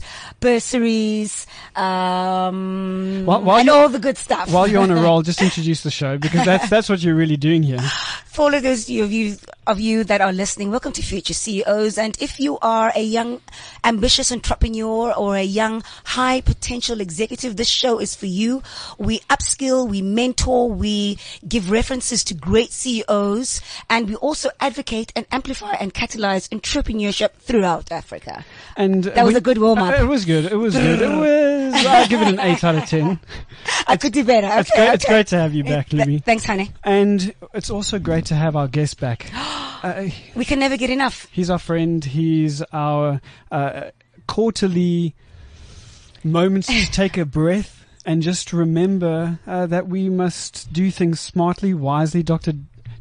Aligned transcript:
bursaries, 0.68 1.46
um, 1.77 3.22
While- 3.24 3.42
while 3.42 3.58
and 3.58 3.70
all 3.70 3.88
the 3.88 3.98
good 3.98 4.18
stuff. 4.18 4.50
While 4.50 4.68
you're 4.68 4.82
on 4.82 4.91
a 4.91 4.96
roll, 5.02 5.22
just 5.22 5.41
introduce 5.42 5.82
the 5.82 5.91
show 5.91 6.18
because 6.18 6.44
that's 6.44 6.68
that's 6.74 6.88
what 6.88 7.02
you're 7.02 7.14
really 7.14 7.36
doing 7.36 7.62
here. 7.62 7.80
For 8.27 8.42
all 8.42 8.54
of 8.54 8.62
those 8.62 8.88
of 8.91 9.12
you, 9.12 9.36
of 9.68 9.78
you 9.78 10.02
that 10.04 10.22
are 10.22 10.32
listening, 10.32 10.70
welcome 10.70 10.92
to 10.92 11.02
Future 11.02 11.34
CEOs. 11.34 11.98
And 11.98 12.16
if 12.20 12.40
you 12.40 12.58
are 12.60 12.90
a 12.96 13.02
young, 13.02 13.42
ambitious 13.84 14.32
entrepreneur 14.32 15.12
or 15.12 15.36
a 15.36 15.42
young, 15.42 15.82
high 16.04 16.41
potential 16.41 17.02
executive, 17.02 17.56
this 17.56 17.68
show 17.68 17.98
is 17.98 18.14
for 18.16 18.24
you. 18.24 18.62
We 18.96 19.20
upskill, 19.30 19.86
we 19.86 20.00
mentor, 20.00 20.70
we 20.70 21.18
give 21.46 21.70
references 21.70 22.24
to 22.24 22.34
great 22.34 22.72
CEOs, 22.72 23.60
and 23.91 24.08
we 24.08 24.14
also 24.16 24.48
advocate 24.58 25.12
and 25.14 25.27
amplify 25.30 25.74
and 25.74 25.92
catalyze 25.92 26.48
entrepreneurship 26.48 27.32
throughout 27.34 27.92
Africa. 27.92 28.46
And 28.74 29.05
That 29.05 29.27
was 29.27 29.36
a 29.36 29.41
good 29.42 29.58
warm-up. 29.58 29.98
Uh, 29.98 30.02
it 30.02 30.08
was 30.08 30.24
good. 30.24 30.46
It 30.46 30.56
was 30.56 30.74
good. 30.74 31.02
It 31.02 31.08
was. 31.08 31.58
I'll 31.86 32.08
give 32.08 32.22
it 32.22 32.28
an 32.28 32.41
eight 32.41 32.64
out 32.64 32.74
of 32.74 32.86
ten. 32.86 33.20
I 33.86 33.98
could 33.98 34.14
do 34.14 34.24
better. 34.24 34.48
It's 34.50 34.70
Okay, 34.70 34.86
great. 34.86 34.94
It's 34.94 35.05
great 35.05 35.27
to 35.28 35.36
have 35.39 35.55
you 35.55 35.62
back, 35.62 35.91
Hlubi. 35.91 36.24
Thanks, 36.24 36.44
honey. 36.46 36.72
And 36.84 37.34
it's 37.52 37.69
also 37.69 37.98
great 37.98 38.24
to 38.27 38.34
have 38.34 38.56
our 38.56 38.66
guest 38.66 38.98
back. 38.98 39.30
Uh, 39.82 40.08
We 40.34 40.44
can 40.44 40.58
never 40.58 40.76
get 40.76 40.90
enough. 40.90 41.28
He's 41.30 41.50
our 41.50 41.58
friend. 41.58 42.04
He's 42.04 42.62
our 42.72 43.20
uh, 43.50 43.90
quarterly 44.26 45.14
moments 46.24 46.68
to 46.68 46.90
take 46.90 47.16
a 47.16 47.24
breath 47.24 47.84
and 48.04 48.22
just 48.22 48.52
remember 48.52 49.38
uh, 49.46 49.66
that 49.66 49.88
we 49.88 50.08
must 50.08 50.72
do 50.72 50.90
things 50.90 51.20
smartly, 51.20 51.74
wisely. 51.74 52.22
Dr. 52.22 52.54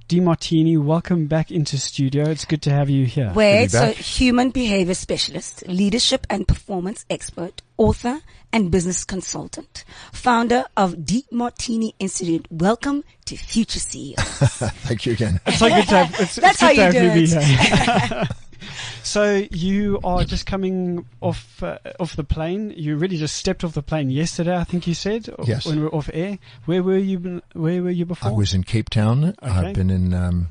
Demartini, 0.07 0.81
welcome 0.81 1.27
back 1.27 1.51
into 1.51 1.77
studio. 1.77 2.29
It's 2.29 2.45
good 2.45 2.61
to 2.61 2.69
have 2.71 2.89
you 2.89 3.05
here. 3.05 3.33
Wade, 3.35 3.71
so 3.71 3.87
back. 3.87 3.95
human 3.97 4.51
behavior 4.51 4.93
specialist, 4.93 5.67
leadership 5.67 6.25
and 6.29 6.47
performance 6.47 7.05
expert, 7.09 7.61
author 7.75 8.21
and 8.53 8.71
business 8.71 9.03
consultant, 9.03 9.83
founder 10.13 10.63
of 10.77 10.93
Demartini 10.93 11.91
Institute. 11.99 12.47
Welcome 12.49 13.03
to 13.25 13.35
Future 13.35 13.79
CEO. 13.79 14.15
Thank 14.87 15.05
you 15.05 15.11
again. 15.11 15.41
It's 15.45 15.59
so 15.59 15.67
good 15.67 15.87
to 15.89 15.97
have. 15.97 16.19
It's, 16.21 16.35
That's 16.37 16.37
it's 16.37 16.59
good 16.61 16.61
how 16.61 16.69
to 16.69 16.75
you 16.75 16.81
have 16.83 16.93
do 16.93 17.35
Hlubi 17.35 18.21
it. 18.21 18.37
so 19.03 19.45
you 19.51 19.99
are 20.03 20.23
just 20.23 20.45
coming 20.45 21.05
off 21.21 21.61
uh, 21.63 21.77
off 21.99 22.15
the 22.15 22.23
plane. 22.23 22.73
You 22.75 22.97
really 22.97 23.17
just 23.17 23.35
stepped 23.35 23.63
off 23.63 23.73
the 23.73 23.81
plane 23.83 24.09
yesterday. 24.09 24.55
I 24.57 24.63
think 24.63 24.87
you 24.87 24.93
said 24.93 25.29
Yes. 25.45 25.65
when 25.65 25.77
we 25.77 25.83
were 25.83 25.93
off 25.95 26.09
air. 26.13 26.39
Where 26.65 26.83
were 26.83 26.97
you? 26.97 27.41
Where 27.53 27.81
were 27.83 27.89
you 27.91 28.05
before? 28.05 28.31
I 28.31 28.33
was 28.33 28.53
in 28.53 28.63
Cape 28.63 28.89
Town. 28.89 29.25
Okay. 29.25 29.35
I've 29.51 29.73
been 29.73 29.89
in 29.89 30.13
um, 30.13 30.49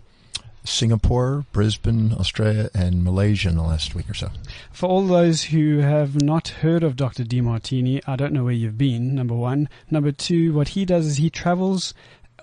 Singapore, 0.65 1.45
Brisbane, 1.53 2.13
Australia, 2.13 2.71
and 2.75 3.05
Malaysia 3.05 3.49
in 3.49 3.57
the 3.57 3.63
last 3.63 3.95
week 3.95 4.11
or 4.11 4.15
so. 4.15 4.31
For 4.73 4.89
all 4.89 5.07
those 5.07 5.45
who 5.45 5.79
have 5.79 6.21
not 6.21 6.49
heard 6.49 6.83
of 6.83 6.97
Dr. 6.97 7.23
Demartini, 7.25 8.03
I 8.07 8.17
don't 8.17 8.33
know 8.33 8.45
where 8.45 8.53
you've 8.53 8.77
been, 8.79 9.15
number 9.15 9.35
one. 9.35 9.69
Number 9.91 10.11
two, 10.13 10.53
what 10.53 10.69
he 10.69 10.85
does 10.85 11.07
is 11.07 11.17
he 11.19 11.31
travels, 11.31 11.95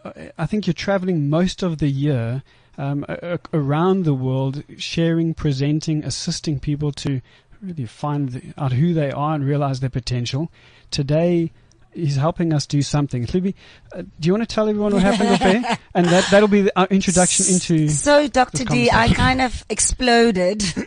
uh, 0.05 0.13
I 0.37 0.45
think 0.45 0.65
you're 0.67 0.73
traveling 0.73 1.29
most 1.29 1.63
of 1.63 1.79
the 1.79 1.89
year 1.89 2.43
um, 2.77 3.05
a- 3.07 3.33
a- 3.35 3.57
around 3.57 4.03
the 4.05 4.13
world, 4.13 4.63
sharing, 4.77 5.33
presenting, 5.33 6.03
assisting 6.03 6.59
people 6.59 6.91
to 6.93 7.21
really 7.61 7.85
find 7.85 8.53
out 8.57 8.73
who 8.73 8.93
they 8.93 9.11
are 9.11 9.35
and 9.35 9.45
realize 9.45 9.79
their 9.79 9.89
potential. 9.89 10.51
Today, 10.91 11.51
he's 11.93 12.15
helping 12.17 12.51
us 12.51 12.65
do 12.65 12.81
something. 12.81 13.25
Hlubi, 13.25 13.53
uh, 13.95 14.01
do 14.19 14.27
you 14.27 14.33
want 14.33 14.47
to 14.47 14.53
tell 14.53 14.67
everyone 14.67 14.93
what 14.93 15.03
happened 15.03 15.29
off 15.29 15.41
air? 15.41 15.77
And 15.95 16.07
that, 16.07 16.27
that'll 16.31 16.47
be 16.49 16.63
the- 16.63 16.77
our 16.79 16.87
introduction 16.87 17.45
into... 17.53 17.87
So, 17.87 18.27
Dr. 18.27 18.65
D, 18.65 18.89
I 18.91 19.09
kind 19.13 19.41
of 19.41 19.63
exploded 19.69 20.63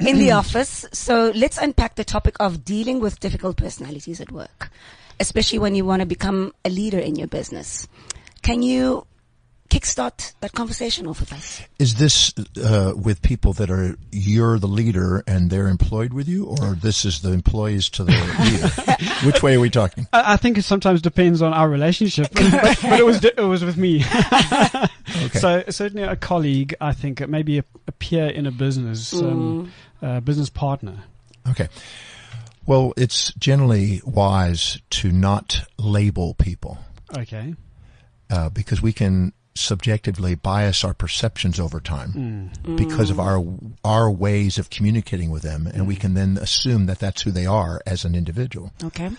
in 0.00 0.18
the 0.18 0.30
office. 0.42 0.86
So 0.92 1.32
let's 1.34 1.58
unpack 1.58 1.96
the 1.96 2.04
topic 2.04 2.36
of 2.40 2.64
dealing 2.64 3.00
with 3.00 3.18
difficult 3.20 3.56
personalities 3.56 4.20
at 4.20 4.30
work, 4.30 4.70
especially 5.18 5.58
when 5.58 5.74
you 5.74 5.84
want 5.84 6.00
to 6.00 6.06
become 6.06 6.54
a 6.64 6.70
leader 6.70 6.98
in 6.98 7.16
your 7.16 7.26
business. 7.28 7.88
Can 8.42 8.62
you 8.62 9.06
kickstart 9.70 10.34
that 10.40 10.52
conversation 10.52 11.06
off 11.06 11.20
with 11.20 11.32
us? 11.32 11.62
Is 11.78 11.94
this 11.94 12.34
uh, 12.62 12.92
with 12.96 13.22
people 13.22 13.52
that 13.54 13.70
are 13.70 13.96
you're 14.12 14.58
the 14.58 14.66
leader 14.68 15.22
and 15.26 15.48
they're 15.50 15.68
employed 15.68 16.12
with 16.12 16.28
you, 16.28 16.44
or 16.46 16.74
this 16.74 17.04
is 17.04 17.22
the 17.22 17.32
employees 17.32 17.88
to 17.90 18.04
the 18.04 18.12
leader? 18.44 19.26
Which 19.26 19.42
way 19.42 19.54
are 19.54 19.60
we 19.60 19.70
talking? 19.70 20.06
I 20.12 20.34
I 20.34 20.36
think 20.36 20.58
it 20.58 20.62
sometimes 20.64 21.00
depends 21.02 21.40
on 21.42 21.52
our 21.54 21.68
relationship, 21.68 22.28
but, 22.32 22.50
but 22.82 22.98
it 23.00 23.04
was 23.06 23.24
it 23.24 23.38
was 23.38 23.64
with 23.64 23.76
me. 23.76 24.04
Okay. 25.24 25.38
So 25.40 25.64
certainly 25.70 26.04
a 26.04 26.14
colleague, 26.14 26.74
I 26.80 26.92
think, 26.92 27.26
maybe 27.28 27.58
a, 27.58 27.64
a 27.88 27.92
peer 27.92 28.28
in 28.28 28.46
a 28.46 28.52
business, 28.52 29.12
um, 29.12 29.72
uh, 30.00 30.20
business 30.20 30.48
partner. 30.50 31.02
Okay. 31.48 31.68
Well, 32.64 32.94
it's 32.96 33.32
generally 33.34 34.00
wise 34.04 34.80
to 34.90 35.10
not 35.10 35.62
label 35.78 36.34
people 36.34 36.78
Okay. 37.18 37.54
uh, 38.30 38.50
because 38.50 38.80
we 38.80 38.92
can 38.92 39.32
subjectively 39.54 40.34
bias 40.34 40.84
our 40.84 40.94
perceptions 40.94 41.58
over 41.58 41.80
time 41.80 42.52
mm. 42.62 42.76
because 42.76 43.10
of 43.10 43.16
mm. 43.16 43.24
our 43.24 43.44
our 43.84 44.10
ways 44.10 44.58
of 44.58 44.70
communicating 44.70 45.30
with 45.30 45.42
them, 45.42 45.66
and 45.66 45.86
we 45.86 45.96
mm. 45.96 46.00
can 46.00 46.14
then 46.14 46.38
assume 46.38 46.86
that 46.86 46.98
that's 46.98 47.22
who 47.22 47.30
they 47.30 47.46
are 47.46 47.80
as 47.86 48.04
an 48.04 48.14
individual. 48.14 48.72
Okay. 48.84 49.10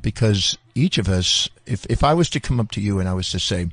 because 0.00 0.56
each 0.74 0.98
of 0.98 1.08
us, 1.08 1.48
if, 1.66 1.84
if 1.86 2.04
I 2.04 2.14
was 2.14 2.30
to 2.30 2.40
come 2.40 2.60
up 2.60 2.70
to 2.72 2.80
you 2.80 3.00
and 3.00 3.08
I 3.08 3.14
was 3.14 3.30
to 3.30 3.40
say, 3.40 3.68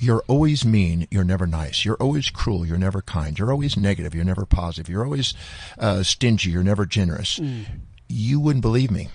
you're 0.00 0.22
always 0.28 0.64
mean, 0.64 1.06
you're 1.10 1.24
never 1.24 1.46
nice, 1.46 1.84
you're 1.84 1.96
always 1.96 2.30
cruel, 2.30 2.66
you're 2.66 2.78
never 2.78 3.00
kind, 3.00 3.38
you're 3.38 3.50
always 3.50 3.76
negative, 3.76 4.14
you're 4.14 4.24
never 4.24 4.44
positive, 4.44 4.88
you're 4.88 5.04
always 5.04 5.34
uh, 5.78 6.02
stingy, 6.02 6.50
you're 6.50 6.62
never 6.62 6.84
generous, 6.84 7.40
you 8.08 8.40
wouldn't 8.40 8.62
believe 8.62 8.90
me. 8.90 9.08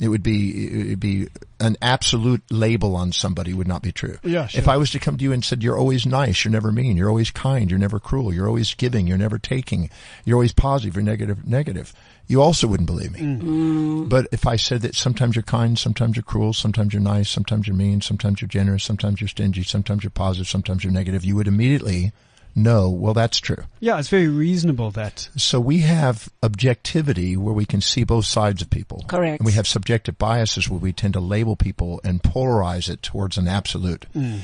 It 0.00 0.08
would 0.08 0.22
be 0.22 0.66
it 0.66 0.88
would 0.88 1.00
be 1.00 1.28
an 1.60 1.76
absolute 1.82 2.42
label 2.50 2.96
on 2.96 3.12
somebody 3.12 3.52
would 3.52 3.68
not 3.68 3.82
be 3.82 3.92
true. 3.92 4.16
Yeah, 4.22 4.46
sure. 4.46 4.58
If 4.58 4.66
I 4.66 4.78
was 4.78 4.90
to 4.92 4.98
come 4.98 5.18
to 5.18 5.22
you 5.22 5.32
and 5.32 5.44
said 5.44 5.62
you're 5.62 5.78
always 5.78 6.06
nice, 6.06 6.42
you're 6.42 6.52
never 6.52 6.72
mean, 6.72 6.96
you're 6.96 7.10
always 7.10 7.30
kind, 7.30 7.70
you're 7.70 7.78
never 7.78 8.00
cruel, 8.00 8.32
you're 8.32 8.46
always 8.46 8.74
giving, 8.74 9.06
you're 9.06 9.18
never 9.18 9.38
taking, 9.38 9.90
you're 10.24 10.36
always 10.36 10.52
positive, 10.52 10.96
you're 10.96 11.04
negative, 11.04 11.46
negative, 11.46 11.92
you 12.28 12.40
also 12.40 12.66
wouldn't 12.66 12.86
believe 12.86 13.12
me. 13.12 13.20
Mm-hmm. 13.20 14.04
But 14.08 14.28
if 14.32 14.46
I 14.46 14.56
said 14.56 14.80
that 14.82 14.94
sometimes 14.94 15.36
you're 15.36 15.42
kind, 15.42 15.78
sometimes 15.78 16.16
you're 16.16 16.22
cruel, 16.22 16.54
sometimes 16.54 16.94
you're 16.94 17.02
nice, 17.02 17.28
sometimes 17.28 17.66
you're 17.66 17.76
mean, 17.76 18.00
sometimes 18.00 18.40
you're 18.40 18.48
generous, 18.48 18.84
sometimes 18.84 19.20
you're 19.20 19.28
stingy, 19.28 19.64
sometimes 19.64 20.02
you're 20.02 20.10
positive, 20.10 20.48
sometimes 20.48 20.82
you're 20.82 20.92
negative, 20.92 21.24
you 21.24 21.36
would 21.36 21.48
immediately 21.48 22.12
know, 22.54 22.90
well, 22.90 23.14
that's 23.14 23.38
true. 23.38 23.64
Yeah, 23.78 23.98
it's 23.98 24.08
very 24.08 24.28
reasonable 24.28 24.90
that. 24.92 25.28
So 25.36 25.60
we 25.60 25.78
have 25.78 26.28
objectivity 26.42 27.36
where 27.36 27.54
we 27.54 27.66
can 27.66 27.80
see 27.80 28.04
both 28.04 28.24
sides 28.24 28.62
of 28.62 28.70
people. 28.70 29.04
Correct. 29.08 29.40
And 29.40 29.46
we 29.46 29.52
have 29.52 29.66
subjective 29.66 30.18
biases 30.18 30.68
where 30.68 30.80
we 30.80 30.92
tend 30.92 31.14
to 31.14 31.20
label 31.20 31.56
people 31.56 32.00
and 32.04 32.22
polarize 32.22 32.88
it 32.88 33.02
towards 33.02 33.38
an 33.38 33.48
absolute. 33.48 34.06
Hmm. 34.12 34.38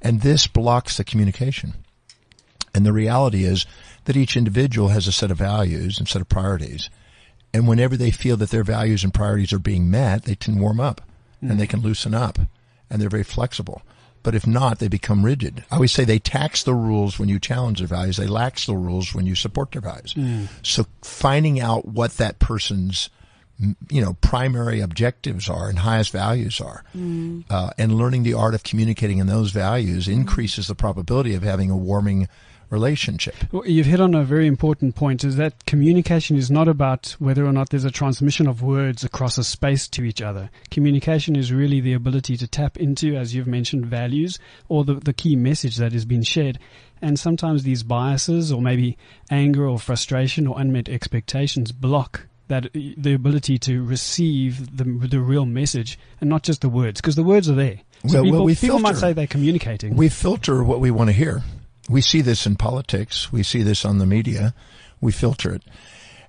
And 0.00 0.20
this 0.20 0.46
blocks 0.46 0.96
the 0.96 1.04
communication. 1.04 1.74
And 2.74 2.86
the 2.86 2.92
reality 2.92 3.44
is 3.44 3.66
that 4.04 4.16
each 4.16 4.36
individual 4.36 4.88
has 4.88 5.06
a 5.06 5.12
set 5.12 5.30
of 5.30 5.38
values 5.38 5.98
and 5.98 6.08
set 6.08 6.22
of 6.22 6.28
priorities. 6.28 6.90
And 7.52 7.66
whenever 7.66 7.96
they 7.96 8.10
feel 8.10 8.36
that 8.36 8.50
their 8.50 8.64
values 8.64 9.02
and 9.02 9.12
priorities 9.12 9.52
are 9.52 9.58
being 9.58 9.90
met, 9.90 10.24
they 10.24 10.36
can 10.36 10.58
warm 10.58 10.80
up 10.80 11.00
hmm. 11.40 11.50
and 11.50 11.60
they 11.60 11.66
can 11.66 11.80
loosen 11.80 12.14
up 12.14 12.38
and 12.90 13.00
they're 13.00 13.08
very 13.08 13.24
flexible. 13.24 13.82
But 14.22 14.34
if 14.34 14.46
not, 14.46 14.78
they 14.78 14.88
become 14.88 15.24
rigid. 15.24 15.64
I 15.70 15.76
always 15.76 15.92
say 15.92 16.04
they 16.04 16.18
tax 16.18 16.62
the 16.62 16.74
rules 16.74 17.18
when 17.18 17.28
you 17.28 17.38
challenge 17.38 17.78
their 17.78 17.88
values. 17.88 18.16
They 18.16 18.26
lax 18.26 18.66
the 18.66 18.76
rules 18.76 19.14
when 19.14 19.26
you 19.26 19.34
support 19.34 19.72
their 19.72 19.82
values. 19.82 20.12
Hmm. 20.12 20.44
So 20.62 20.86
finding 21.02 21.60
out 21.60 21.86
what 21.86 22.16
that 22.18 22.38
person's 22.38 23.10
you 23.90 24.00
know 24.00 24.14
primary 24.20 24.80
objectives 24.80 25.48
are 25.48 25.68
and 25.68 25.80
highest 25.80 26.12
values 26.12 26.60
are 26.60 26.84
hmm. 26.92 27.40
uh, 27.50 27.70
and 27.76 27.94
learning 27.94 28.22
the 28.22 28.32
art 28.32 28.54
of 28.54 28.62
communicating 28.62 29.18
in 29.18 29.26
those 29.26 29.50
values 29.50 30.06
hmm. 30.06 30.12
increases 30.12 30.68
the 30.68 30.74
probability 30.74 31.34
of 31.34 31.42
having 31.42 31.70
a 31.70 31.76
warming 31.76 32.28
relationship. 32.70 33.34
Well, 33.52 33.66
you've 33.66 33.86
hit 33.86 34.00
on 34.00 34.14
a 34.14 34.24
very 34.24 34.46
important 34.46 34.94
point 34.94 35.24
is 35.24 35.36
that 35.36 35.64
communication 35.66 36.36
is 36.36 36.50
not 36.50 36.68
about 36.68 37.16
whether 37.18 37.46
or 37.46 37.52
not 37.52 37.70
there's 37.70 37.84
a 37.84 37.90
transmission 37.90 38.46
of 38.46 38.62
words 38.62 39.04
across 39.04 39.38
a 39.38 39.44
space 39.44 39.88
to 39.88 40.04
each 40.04 40.22
other. 40.22 40.50
Communication 40.70 41.36
is 41.36 41.52
really 41.52 41.80
the 41.80 41.94
ability 41.94 42.36
to 42.36 42.46
tap 42.46 42.76
into, 42.76 43.16
as 43.16 43.34
you've 43.34 43.46
mentioned, 43.46 43.86
values 43.86 44.38
or 44.68 44.84
the, 44.84 44.94
the 44.94 45.12
key 45.12 45.36
message 45.36 45.76
that 45.76 45.92
has 45.92 46.04
been 46.04 46.22
shared. 46.22 46.58
And 47.00 47.18
sometimes 47.18 47.62
these 47.62 47.82
biases 47.82 48.52
or 48.52 48.60
maybe 48.60 48.98
anger 49.30 49.66
or 49.66 49.78
frustration 49.78 50.46
or 50.46 50.60
unmet 50.60 50.88
expectations 50.88 51.72
block 51.72 52.26
that 52.48 52.66
uh, 52.66 52.68
the 52.96 53.14
ability 53.14 53.58
to 53.58 53.82
receive 53.84 54.76
the, 54.76 54.84
the 54.84 55.20
real 55.20 55.46
message 55.46 55.98
and 56.20 56.28
not 56.28 56.42
just 56.42 56.62
the 56.62 56.68
words 56.68 57.00
because 57.00 57.14
the 57.14 57.22
words 57.22 57.48
are 57.48 57.54
there. 57.54 57.80
So 58.06 58.14
Well, 58.14 58.14
well, 58.14 58.24
people, 58.24 58.44
we 58.44 58.54
people 58.54 58.78
might 58.78 58.96
say 58.96 59.12
they're 59.12 59.26
communicating. 59.26 59.96
We 59.96 60.08
filter 60.08 60.62
what 60.64 60.80
we 60.80 60.90
want 60.90 61.08
to 61.08 61.12
hear. 61.12 61.42
We 61.88 62.00
see 62.00 62.20
this 62.20 62.46
in 62.46 62.56
politics. 62.56 63.32
We 63.32 63.42
see 63.42 63.62
this 63.62 63.84
on 63.84 63.98
the 63.98 64.06
media. 64.06 64.54
We 65.00 65.12
filter 65.12 65.54
it. 65.54 65.62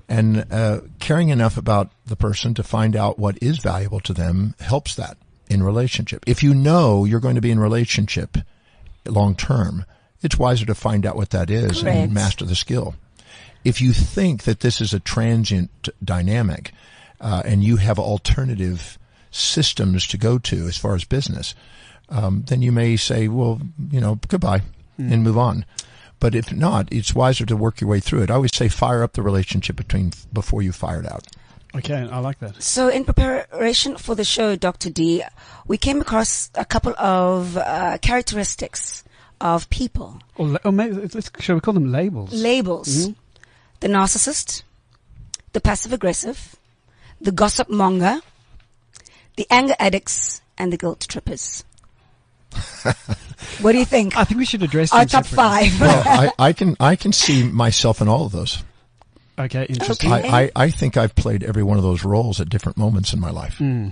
And 0.07 0.51
uh, 0.51 0.81
caring 0.99 1.29
enough 1.29 1.57
about 1.57 1.91
the 2.05 2.15
person 2.15 2.53
to 2.55 2.63
find 2.63 2.95
out 2.95 3.19
what 3.19 3.37
is 3.41 3.59
valuable 3.59 3.99
to 4.01 4.13
them 4.13 4.55
helps 4.59 4.95
that 4.95 5.17
in 5.49 5.61
relationship. 5.61 6.23
If 6.25 6.41
you 6.41 6.53
know 6.53 7.05
you're 7.05 7.19
going 7.19 7.35
to 7.35 7.41
be 7.41 7.51
in 7.51 7.59
relationship 7.59 8.37
long 9.05 9.35
term, 9.35 9.85
it's 10.21 10.39
wiser 10.39 10.65
to 10.65 10.75
find 10.75 11.05
out 11.05 11.15
what 11.15 11.29
that 11.31 11.49
is 11.49 11.81
Correct. 11.81 11.97
and 11.97 12.13
master 12.13 12.45
the 12.45 12.55
skill. 12.55 12.95
If 13.63 13.81
you 13.81 13.93
think 13.93 14.43
that 14.43 14.61
this 14.61 14.81
is 14.81 14.93
a 14.93 14.99
transient 14.99 15.89
dynamic 16.03 16.71
uh, 17.19 17.43
and 17.45 17.63
you 17.63 17.75
have 17.77 17.99
alternative 17.99 18.97
systems 19.31 20.07
to 20.07 20.17
go 20.17 20.39
to 20.39 20.67
as 20.67 20.77
far 20.77 20.95
as 20.95 21.03
business, 21.03 21.53
um, 22.09 22.43
then 22.47 22.61
you 22.61 22.71
may 22.71 22.95
say, 22.95 23.27
well, 23.27 23.61
you 23.91 24.01
know, 24.01 24.19
goodbye 24.27 24.61
and 24.99 25.23
move 25.23 25.37
on. 25.37 25.65
But 26.19 26.35
if 26.35 26.51
not, 26.51 26.91
it's 26.91 27.15
wiser 27.15 27.45
to 27.45 27.55
work 27.55 27.79
your 27.79 27.89
way 27.89 28.01
through 28.01 28.23
it. 28.23 28.29
I 28.29 28.35
always 28.35 28.53
say 28.53 28.67
fire 28.67 29.01
up 29.03 29.13
the 29.13 29.21
relationship 29.21 29.77
between 29.77 30.11
before 30.33 30.61
you 30.61 30.71
fire 30.73 30.99
it 30.99 31.09
out. 31.11 31.25
okay, 31.75 32.07
I 32.11 32.19
like 32.19 32.39
that. 32.39 32.61
So, 32.61 32.89
in 32.89 33.05
preparation 33.05 33.95
for 33.95 34.15
the 34.15 34.25
show, 34.25 34.55
Dr. 34.57 34.89
D, 34.89 35.23
we 35.67 35.77
came 35.77 36.01
across 36.01 36.49
a 36.55 36.65
couple 36.65 36.93
of 36.99 37.55
uh, 37.57 37.97
characteristics 38.01 39.03
of 39.39 39.69
people, 39.69 40.19
Or, 40.35 40.47
la- 40.47 40.59
or 40.65 40.71
maybe, 40.73 41.07
shall 41.39 41.55
we 41.55 41.61
call 41.61 41.73
them 41.73 41.91
labels? 41.91 42.33
labels 42.33 43.09
the 43.79 43.87
narcissist, 43.87 44.63
the 45.53 45.61
passive 45.61 45.93
aggressive, 45.93 46.57
the 47.21 47.31
gossip 47.31 47.69
monger, 47.69 48.19
the 49.37 49.47
anger 49.49 49.75
addicts, 49.79 50.41
and 50.57 50.73
the 50.73 50.77
guilt 50.77 51.05
trippers. 51.07 51.63
what 53.61 53.71
do 53.71 53.77
you 53.77 53.85
think? 53.85 54.17
I 54.17 54.23
think 54.23 54.37
we 54.37 54.45
should 54.45 54.63
address 54.63 54.91
Our 54.93 55.05
top 55.05 55.25
separately. 55.25 55.69
five. 55.69 55.81
Well, 55.81 56.03
I, 56.05 56.31
I 56.49 56.53
can 56.53 56.75
I 56.79 56.95
can 56.95 57.11
see 57.11 57.43
myself 57.43 58.01
in 58.01 58.07
all 58.07 58.25
of 58.25 58.31
those. 58.31 58.63
Okay, 59.37 59.65
interesting. 59.69 60.11
Okay. 60.11 60.27
I, 60.27 60.41
I, 60.43 60.51
I 60.55 60.69
think 60.69 60.97
I've 60.97 61.15
played 61.15 61.43
every 61.43 61.63
one 61.63 61.77
of 61.77 61.83
those 61.83 62.03
roles 62.03 62.41
at 62.41 62.49
different 62.49 62.77
moments 62.77 63.13
in 63.13 63.19
my 63.19 63.29
life. 63.29 63.57
Hmm. 63.57 63.89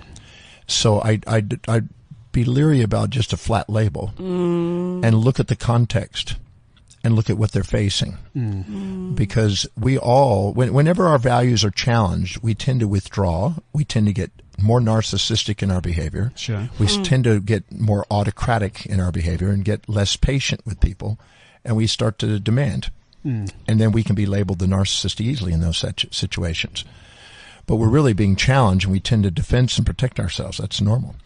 So 0.66 1.00
I, 1.00 1.20
I, 1.26 1.42
I'd 1.66 1.88
be 2.32 2.44
leery 2.44 2.82
about 2.82 3.08
just 3.08 3.32
a 3.32 3.38
flat 3.38 3.70
label 3.70 4.12
mm. 4.18 5.02
and 5.02 5.16
look 5.16 5.40
at 5.40 5.48
the 5.48 5.56
context 5.56 6.36
and 7.02 7.16
look 7.16 7.30
at 7.30 7.38
what 7.38 7.52
they're 7.52 7.64
facing. 7.64 8.18
Hmm. 8.34 8.60
Mm. 8.60 9.14
Because 9.16 9.66
we 9.78 9.96
all, 9.96 10.52
when, 10.52 10.74
whenever 10.74 11.06
our 11.06 11.18
values 11.18 11.64
are 11.64 11.70
challenged, 11.70 12.42
we 12.42 12.54
tend 12.54 12.80
to 12.80 12.88
withdraw. 12.88 13.54
We 13.72 13.84
tend 13.84 14.06
to 14.08 14.12
get 14.12 14.30
more 14.60 14.80
narcissistic 14.80 15.62
in 15.62 15.70
our 15.70 15.80
behavior. 15.80 16.32
Sure. 16.34 16.68
We 16.78 16.86
s 16.86 16.98
tend 17.02 17.24
to 17.24 17.40
get 17.40 17.70
more 17.72 18.04
autocratic 18.10 18.86
in 18.86 19.00
our 19.00 19.12
behavior 19.12 19.50
and 19.50 19.64
get 19.64 19.88
less 19.88 20.16
patient 20.16 20.62
with 20.66 20.80
people. 20.80 21.18
And 21.64 21.76
we 21.76 21.86
start 21.86 22.18
to 22.20 22.38
demand. 22.40 22.90
Mm. 23.24 23.52
And 23.66 23.80
then 23.80 23.92
we 23.92 24.02
can 24.02 24.14
be 24.14 24.26
labeled 24.26 24.58
the 24.58 24.66
narcissist 24.66 25.20
easily 25.20 25.52
in 25.52 25.60
those 25.60 25.78
situ- 25.78 26.08
situations. 26.10 26.84
But 27.66 27.76
we're 27.76 27.88
really 27.88 28.14
being 28.14 28.36
challenged 28.36 28.86
and 28.86 28.92
we 28.92 29.00
tend 29.00 29.24
to 29.24 29.30
defend 29.30 29.72
and 29.76 29.86
protect 29.86 30.18
ourselves. 30.18 30.58
That's 30.58 30.80
normal. 30.80 31.16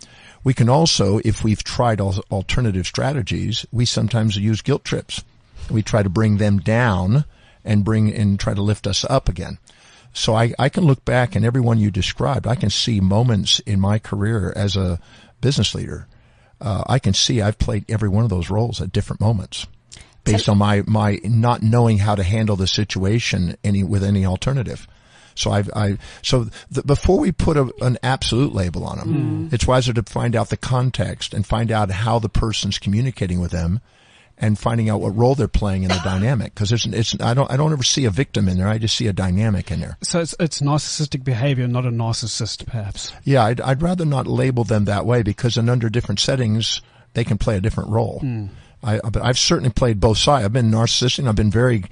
We 0.44 0.55
can 0.55 0.69
also, 0.69 1.20
if 1.25 1.44
we've 1.44 1.62
tried 1.62 2.00
alternative 2.00 2.87
strategies, 2.87 3.64
we 3.70 3.84
sometimes 3.84 4.37
use 4.37 4.61
guilt 4.61 4.84
trips. 4.84 5.23
We 5.70 5.82
try 5.82 6.02
to 6.02 6.08
bring 6.08 6.38
them 6.38 6.58
down 6.58 7.25
and 7.64 7.84
bring 7.84 8.12
and 8.12 8.40
try 8.40 8.55
to 8.55 8.62
lift 8.62 8.88
us 8.88 9.05
up 9.08 9.29
again. 9.29 9.58
So 10.12 10.35
I, 10.35 10.53
I 10.59 10.69
can 10.69 10.85
look 10.85 11.05
back 11.05 11.35
and 11.35 11.44
everyone 11.44 11.79
you 11.79 11.91
described, 11.91 12.47
I 12.47 12.55
can 12.55 12.70
see 12.70 13.00
moments 13.00 13.61
in 13.61 13.81
my 13.81 13.99
career 13.99 14.53
as 14.55 14.76
a 14.76 15.00
business 15.41 15.75
leader. 15.75 16.06
Uh, 16.61 16.85
I 16.87 16.99
can 16.99 17.14
see 17.14 17.41
I've 17.41 17.59
played 17.59 17.85
every 17.91 18.09
one 18.09 18.25
of 18.25 18.31
those 18.31 18.50
roles 18.50 18.81
at 18.81 18.93
different 18.93 19.20
moments 19.20 19.67
based 20.25 20.49
on 20.49 20.59
my, 20.59 20.82
my 20.87 21.19
not 21.25 21.62
knowing 21.62 21.99
how 21.99 22.14
to 22.14 22.23
handle 22.23 22.55
the 22.56 22.69
situation 22.69 23.56
any, 23.64 23.82
with 23.82 24.05
any 24.05 24.25
alternative. 24.25 24.87
So 25.35 25.50
I've, 25.50 25.70
I, 25.75 25.99
so 26.23 26.49
the, 26.70 26.82
before 26.82 27.19
we 27.19 27.32
put 27.32 27.56
a, 27.56 27.73
an 27.81 27.99
absolute 28.03 28.55
label 28.55 28.85
on 28.85 28.99
them, 28.99 29.49
it's 29.50 29.67
wiser 29.67 29.93
to 29.94 30.03
find 30.03 30.37
out 30.37 30.50
the 30.50 30.56
context 30.56 31.35
and 31.35 31.44
find 31.47 31.73
out 31.73 31.91
how 31.91 32.19
the 32.19 32.29
person's 32.29 32.79
communicating 32.79 33.41
with 33.41 33.50
them 33.50 33.81
and 34.43 34.59
finding 34.59 34.91
out 34.91 35.00
what 35.00 35.17
role 35.17 35.37
they're 35.37 35.47
playing 35.47 35.85
in 35.85 35.89
the 35.89 36.00
dynamic. 36.03 36.53
Cause 36.56 36.73
it's, 36.73 36.85
it's, 36.85 37.19
I 37.21 37.33
don't, 37.33 37.50
I 37.50 37.56
don't 37.56 37.73
ever 37.73 37.85
see 37.85 38.05
a 38.05 38.11
victim 38.11 38.49
in 38.49 38.59
there. 38.59 38.67
I 38.67 38.77
just 38.77 38.97
see 38.97 39.06
a 39.06 39.12
dynamic 39.12 39.71
in 39.71 39.81
there. 39.81 39.97
So 40.03 40.21
it's, 40.21 40.35
it's 40.41 40.61
narcissistic 40.61 41.23
behavior, 41.23 41.69
not 41.69 41.87
a 41.87 41.91
narcissist, 41.91 42.67
perhaps. 42.67 43.12
Yeah, 43.23 43.44
I'd, 43.44 43.61
I'd 43.61 43.81
rather 43.81 44.05
not 44.05 44.27
label 44.27 44.65
them 44.65 44.85
that 44.87 45.06
way 45.06 45.23
because 45.23 45.56
in 45.56 45.69
under 45.69 45.89
different 45.89 46.19
settings, 46.19 46.83
they 47.15 47.23
can 47.23 47.39
play 47.39 47.56
a 47.56 47.61
different 47.61 47.91
role. 47.91 48.19
Hmm. 48.19 48.47
I, 48.83 48.99
but 48.99 49.23
I've 49.23 49.39
certainly 49.39 49.71
played 49.71 50.00
both 50.00 50.19
sides. 50.19 50.44
I've 50.44 50.53
been 50.53 50.73
narcissistic. 50.73 51.29
I've 51.29 51.37
been 51.37 51.53
very 51.53 51.85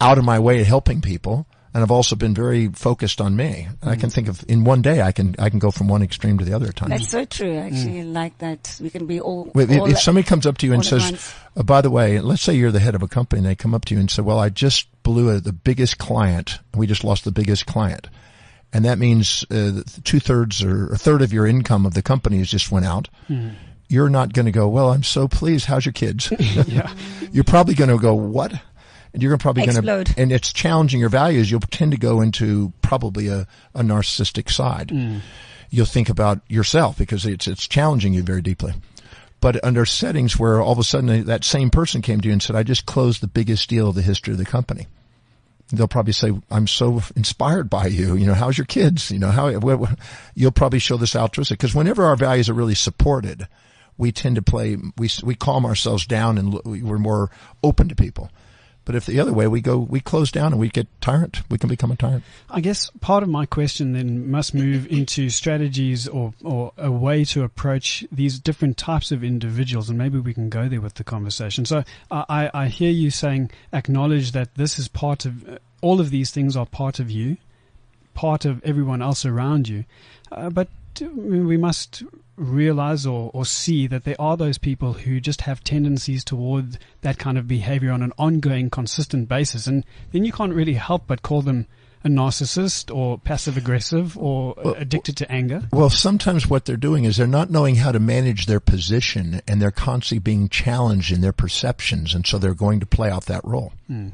out 0.00 0.16
of 0.16 0.24
my 0.24 0.38
way 0.38 0.60
at 0.60 0.66
helping 0.66 1.00
people. 1.00 1.46
And 1.76 1.82
I've 1.82 1.90
also 1.90 2.16
been 2.16 2.32
very 2.32 2.68
focused 2.68 3.20
on 3.20 3.36
me. 3.36 3.68
I 3.82 3.96
can 3.96 4.08
think 4.08 4.28
of 4.28 4.42
in 4.48 4.64
one 4.64 4.80
day, 4.80 5.02
I 5.02 5.12
can, 5.12 5.34
I 5.38 5.50
can 5.50 5.58
go 5.58 5.70
from 5.70 5.88
one 5.88 6.00
extreme 6.02 6.38
to 6.38 6.44
the 6.46 6.54
other 6.54 6.68
at 6.68 6.76
times. 6.76 6.88
That's 6.90 7.10
so 7.10 7.26
true, 7.26 7.54
actually. 7.58 8.02
Like 8.02 8.38
that. 8.38 8.78
We 8.80 8.88
can 8.88 9.04
be 9.06 9.20
all. 9.20 9.52
If, 9.54 9.68
if- 9.70 9.80
all 9.80 9.90
if 9.90 10.00
somebody 10.00 10.26
comes 10.26 10.46
up 10.46 10.56
to 10.58 10.66
you 10.66 10.72
and 10.72 10.82
says, 10.82 11.02
once. 11.02 11.34
uh, 11.54 11.62
by 11.64 11.82
the 11.82 11.90
way, 11.90 12.18
let's 12.20 12.40
say 12.40 12.54
you're 12.54 12.72
the 12.72 12.80
head 12.80 12.94
of 12.94 13.02
a 13.02 13.08
company 13.08 13.40
and 13.40 13.46
they 13.46 13.54
come 13.54 13.74
up 13.74 13.84
to 13.84 13.94
you 13.94 14.00
and 14.00 14.10
say, 14.10 14.22
well, 14.22 14.38
I 14.38 14.48
just 14.48 14.88
blew 15.02 15.28
a, 15.28 15.38
the 15.38 15.52
biggest 15.52 15.98
client. 15.98 16.60
We 16.74 16.86
just 16.86 17.04
lost 17.04 17.24
the 17.24 17.30
biggest 17.30 17.66
client. 17.66 18.08
And 18.72 18.86
that 18.86 18.98
means 18.98 19.44
uh, 19.50 19.82
two 20.02 20.18
thirds 20.18 20.62
or 20.62 20.94
a 20.94 20.96
third 20.96 21.20
of 21.20 21.30
your 21.30 21.46
income 21.46 21.84
of 21.84 21.92
the 21.92 22.00
company 22.00 22.38
has 22.38 22.50
just 22.50 22.72
went 22.72 22.86
out. 22.86 23.10
You're 23.88 24.08
not 24.08 24.32
going 24.32 24.46
to 24.46 24.50
go, 24.52 24.66
well, 24.66 24.92
I'm 24.92 25.02
so 25.02 25.28
pleased. 25.28 25.66
How's 25.66 25.84
your 25.84 25.92
kids? 25.92 26.32
yeah. 26.38 26.90
you're 27.32 27.44
probably 27.44 27.74
going 27.74 27.90
to 27.90 27.98
go, 27.98 28.14
what? 28.14 28.54
And 29.16 29.22
you're 29.22 29.36
probably 29.38 29.62
going 29.76 29.82
to, 29.82 29.86
and 30.18 30.30
it's 30.30 30.52
challenging 30.52 31.00
your 31.00 31.08
values. 31.08 31.50
You'll 31.50 31.60
tend 31.60 31.92
to 31.92 31.98
go 31.98 32.20
into 32.20 32.72
probably 32.82 33.28
a, 33.28 33.46
a 33.74 33.80
narcissistic 33.82 34.50
side. 34.50 34.90
Hmm. 34.90 35.18
You'll 35.70 35.86
think 35.86 36.08
about 36.08 36.40
yourself 36.48 36.96
because 36.98 37.26
it's, 37.26 37.48
it's 37.48 37.66
challenging 37.66 38.12
you 38.14 38.22
very 38.22 38.42
deeply. 38.42 38.74
But 39.40 39.62
under 39.64 39.84
settings 39.86 40.38
where 40.38 40.60
all 40.60 40.72
of 40.72 40.78
a 40.78 40.84
sudden 40.84 41.24
that 41.24 41.44
same 41.44 41.70
person 41.70 42.02
came 42.02 42.20
to 42.20 42.28
you 42.28 42.32
and 42.32 42.42
said, 42.42 42.56
I 42.56 42.62
just 42.62 42.86
closed 42.86 43.20
the 43.22 43.26
biggest 43.26 43.68
deal 43.68 43.88
of 43.88 43.94
the 43.94 44.02
history 44.02 44.32
of 44.32 44.38
the 44.38 44.44
company. 44.44 44.86
They'll 45.72 45.88
probably 45.88 46.12
say, 46.12 46.32
I'm 46.50 46.66
so 46.68 47.02
inspired 47.16 47.68
by 47.68 47.86
you. 47.88 48.14
You 48.14 48.26
know, 48.26 48.34
how's 48.34 48.56
your 48.56 48.66
kids? 48.66 49.10
You 49.10 49.18
know, 49.18 49.30
how, 49.30 49.50
what, 49.58 49.78
what- 49.80 49.98
you'll 50.34 50.52
probably 50.52 50.78
show 50.78 50.96
this 50.96 51.16
altruistic 51.16 51.58
because 51.58 51.74
whenever 51.74 52.04
our 52.04 52.16
values 52.16 52.48
are 52.48 52.54
really 52.54 52.74
supported, 52.76 53.48
we 53.98 54.12
tend 54.12 54.36
to 54.36 54.42
play, 54.42 54.76
we, 54.98 55.10
we 55.24 55.34
calm 55.34 55.66
ourselves 55.66 56.06
down 56.06 56.38
and 56.38 56.52
lo- 56.54 56.60
we're 56.64 56.98
more 56.98 57.30
open 57.64 57.88
to 57.88 57.94
people. 57.96 58.30
But 58.86 58.94
if 58.94 59.04
the 59.04 59.18
other 59.18 59.32
way, 59.32 59.48
we 59.48 59.60
go, 59.60 59.76
we 59.76 59.98
close 60.00 60.30
down 60.30 60.52
and 60.52 60.60
we 60.60 60.68
get 60.68 60.86
tyrant, 61.00 61.42
we 61.50 61.58
can 61.58 61.68
become 61.68 61.90
a 61.90 61.96
tyrant. 61.96 62.22
I 62.48 62.60
guess 62.60 62.88
part 63.00 63.24
of 63.24 63.28
my 63.28 63.44
question 63.44 63.92
then 63.92 64.30
must 64.30 64.54
move 64.54 64.86
into 64.86 65.28
strategies 65.28 66.06
or, 66.06 66.32
or 66.42 66.72
a 66.78 66.90
way 66.90 67.24
to 67.26 67.42
approach 67.42 68.06
these 68.12 68.38
different 68.38 68.76
types 68.76 69.10
of 69.10 69.24
individuals, 69.24 69.90
and 69.90 69.98
maybe 69.98 70.20
we 70.20 70.32
can 70.32 70.48
go 70.48 70.68
there 70.68 70.80
with 70.80 70.94
the 70.94 71.04
conversation. 71.04 71.66
So 71.66 71.82
I, 72.12 72.24
I 72.28 72.50
I 72.54 72.68
hear 72.68 72.92
you 72.92 73.10
saying 73.10 73.50
acknowledge 73.72 74.30
that 74.32 74.54
this 74.54 74.78
is 74.78 74.86
part 74.86 75.26
of 75.26 75.48
uh, 75.48 75.58
all 75.82 76.00
of 76.00 76.10
these 76.10 76.30
things 76.30 76.56
are 76.56 76.64
part 76.64 77.00
of 77.00 77.10
you, 77.10 77.38
part 78.14 78.44
of 78.44 78.64
everyone 78.64 79.02
else 79.02 79.26
around 79.26 79.68
you, 79.68 79.84
uh, 80.30 80.48
but 80.48 80.68
uh, 80.68 80.70
we 81.00 81.56
must 81.56 82.02
realize 82.36 83.06
or, 83.06 83.30
or 83.32 83.44
see 83.44 83.86
that 83.86 84.04
there 84.04 84.20
are 84.20 84.36
those 84.36 84.58
people 84.58 84.92
who 84.92 85.20
just 85.20 85.42
have 85.42 85.64
tendencies 85.64 86.24
toward 86.24 86.78
that 87.00 87.18
kind 87.18 87.38
of 87.38 87.48
behavior 87.48 87.90
on 87.90 88.02
an 88.02 88.12
ongoing, 88.18 88.70
consistent 88.70 89.28
basis, 89.28 89.66
and 89.66 89.84
then 90.12 90.24
you 90.24 90.32
can't 90.32 90.52
really 90.52 90.74
help 90.74 91.06
but 91.06 91.22
call 91.22 91.42
them 91.42 91.66
a 92.04 92.08
narcissist 92.08 92.94
or 92.94 93.18
passive 93.18 93.56
aggressive 93.56 94.16
or 94.16 94.54
addicted 94.76 95.16
to 95.16 95.30
anger. 95.30 95.62
Well, 95.72 95.90
sometimes 95.90 96.46
what 96.46 96.64
they're 96.64 96.76
doing 96.76 97.04
is 97.04 97.16
they're 97.16 97.26
not 97.26 97.50
knowing 97.50 97.76
how 97.76 97.90
to 97.90 97.98
manage 97.98 98.46
their 98.46 98.60
position 98.60 99.42
and 99.48 99.60
they're 99.60 99.72
constantly 99.72 100.20
being 100.20 100.48
challenged 100.48 101.10
in 101.10 101.20
their 101.20 101.32
perceptions. 101.32 102.14
And 102.14 102.24
so 102.24 102.38
they're 102.38 102.54
going 102.54 102.78
to 102.80 102.86
play 102.86 103.10
out 103.10 103.26
that 103.26 103.44
role. 103.44 103.72
Hmm. 103.88 104.08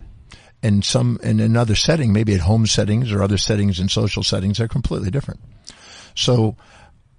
And 0.62 0.84
some, 0.84 1.18
in 1.22 1.38
another 1.40 1.74
setting, 1.74 2.12
maybe 2.12 2.34
at 2.34 2.40
home 2.40 2.66
settings 2.66 3.12
or 3.12 3.22
other 3.22 3.36
settings 3.36 3.78
in 3.78 3.88
social 3.88 4.22
settings, 4.22 4.58
they're 4.58 4.68
completely 4.68 5.10
different. 5.10 5.40
So 6.14 6.56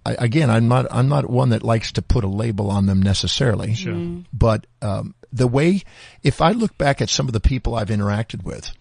I, 0.06 0.16
again, 0.20 0.50
I'm 0.50 0.68
not, 0.68 0.86
I'm 0.92 1.08
not 1.08 1.30
one 1.30 1.50
that 1.50 1.64
likes 1.64 1.92
to 1.94 2.02
put 2.02 2.24
a 2.24 2.28
label 2.28 2.70
on 2.70 2.86
them 2.86 3.02
necessarily. 3.02 3.74
Sure. 3.74 4.24
But, 4.34 4.68
um, 4.82 5.16
the 5.32 5.48
way, 5.48 5.84
if 6.22 6.42
I 6.42 6.52
look 6.52 6.78
back 6.78 7.02
at 7.02 7.10
some 7.10 7.28
of 7.28 7.34
the 7.34 7.40
people 7.40 7.76
I've 7.76 7.88
interacted 7.90 8.44
with, 8.44 8.72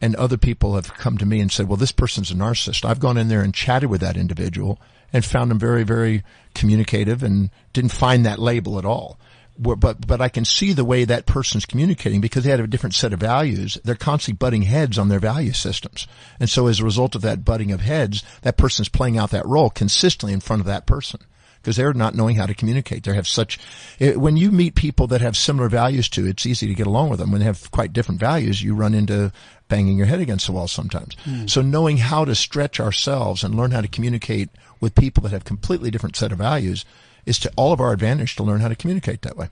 and 0.00 0.16
other 0.16 0.36
people 0.36 0.74
have 0.74 0.92
come 0.94 1.16
to 1.18 1.24
me 1.24 1.40
and 1.40 1.52
said, 1.52 1.68
well, 1.68 1.76
this 1.76 1.92
person's 1.92 2.32
a 2.32 2.34
narcissist. 2.34 2.84
I've 2.84 2.98
gone 2.98 3.16
in 3.16 3.28
there 3.28 3.40
and 3.40 3.54
chatted 3.54 3.88
with 3.88 4.00
that 4.00 4.16
individual 4.16 4.80
and 5.12 5.24
found 5.24 5.48
them 5.50 5.60
very, 5.60 5.84
very 5.84 6.24
communicative 6.56 7.22
and 7.22 7.50
didn't 7.72 7.92
find 7.92 8.26
that 8.26 8.40
label 8.40 8.80
at 8.80 8.84
all. 8.84 9.16
But, 9.58 10.06
but 10.06 10.20
I 10.20 10.28
can 10.28 10.44
see 10.44 10.72
the 10.72 10.84
way 10.84 11.04
that 11.04 11.26
person's 11.26 11.66
communicating 11.66 12.20
because 12.20 12.42
they 12.42 12.50
have 12.50 12.60
a 12.60 12.66
different 12.66 12.94
set 12.94 13.12
of 13.12 13.20
values. 13.20 13.78
They're 13.84 13.94
constantly 13.94 14.38
butting 14.38 14.62
heads 14.62 14.98
on 14.98 15.08
their 15.08 15.20
value 15.20 15.52
systems. 15.52 16.06
And 16.40 16.48
so 16.48 16.66
as 16.66 16.80
a 16.80 16.84
result 16.84 17.14
of 17.14 17.22
that 17.22 17.44
butting 17.44 17.70
of 17.70 17.82
heads, 17.82 18.24
that 18.42 18.56
person's 18.56 18.88
playing 18.88 19.18
out 19.18 19.30
that 19.30 19.46
role 19.46 19.70
consistently 19.70 20.32
in 20.32 20.40
front 20.40 20.60
of 20.60 20.66
that 20.66 20.86
person 20.86 21.20
because 21.62 21.76
they're 21.76 21.94
not 21.94 22.14
knowing 22.14 22.36
how 22.36 22.46
to 22.46 22.54
communicate. 22.54 23.04
They 23.04 23.14
have 23.14 23.28
such, 23.28 23.58
it, 24.00 24.20
when 24.20 24.36
you 24.36 24.50
meet 24.50 24.74
people 24.74 25.06
that 25.08 25.20
have 25.20 25.36
similar 25.36 25.68
values 25.68 26.08
to, 26.10 26.26
it's 26.26 26.44
easy 26.44 26.66
to 26.66 26.74
get 26.74 26.88
along 26.88 27.10
with 27.10 27.20
them. 27.20 27.30
When 27.30 27.38
they 27.38 27.46
have 27.46 27.70
quite 27.70 27.92
different 27.92 28.20
values, 28.20 28.62
you 28.62 28.74
run 28.74 28.94
into 28.94 29.32
banging 29.68 29.96
your 29.96 30.06
head 30.06 30.20
against 30.20 30.46
the 30.46 30.52
wall 30.52 30.66
sometimes. 30.66 31.14
Mm. 31.24 31.48
So 31.48 31.62
knowing 31.62 31.98
how 31.98 32.24
to 32.24 32.34
stretch 32.34 32.80
ourselves 32.80 33.44
and 33.44 33.54
learn 33.54 33.70
how 33.70 33.80
to 33.80 33.88
communicate 33.88 34.50
with 34.80 34.96
people 34.96 35.22
that 35.22 35.32
have 35.32 35.44
completely 35.44 35.90
different 35.90 36.16
set 36.16 36.32
of 36.32 36.38
values 36.38 36.84
is 37.26 37.38
to 37.40 37.52
all 37.56 37.72
of 37.72 37.80
our 37.80 37.92
advantage 37.92 38.36
to 38.36 38.42
learn 38.42 38.60
how 38.60 38.68
to 38.68 38.76
communicate 38.76 39.22
that 39.22 39.36
way. 39.36 39.48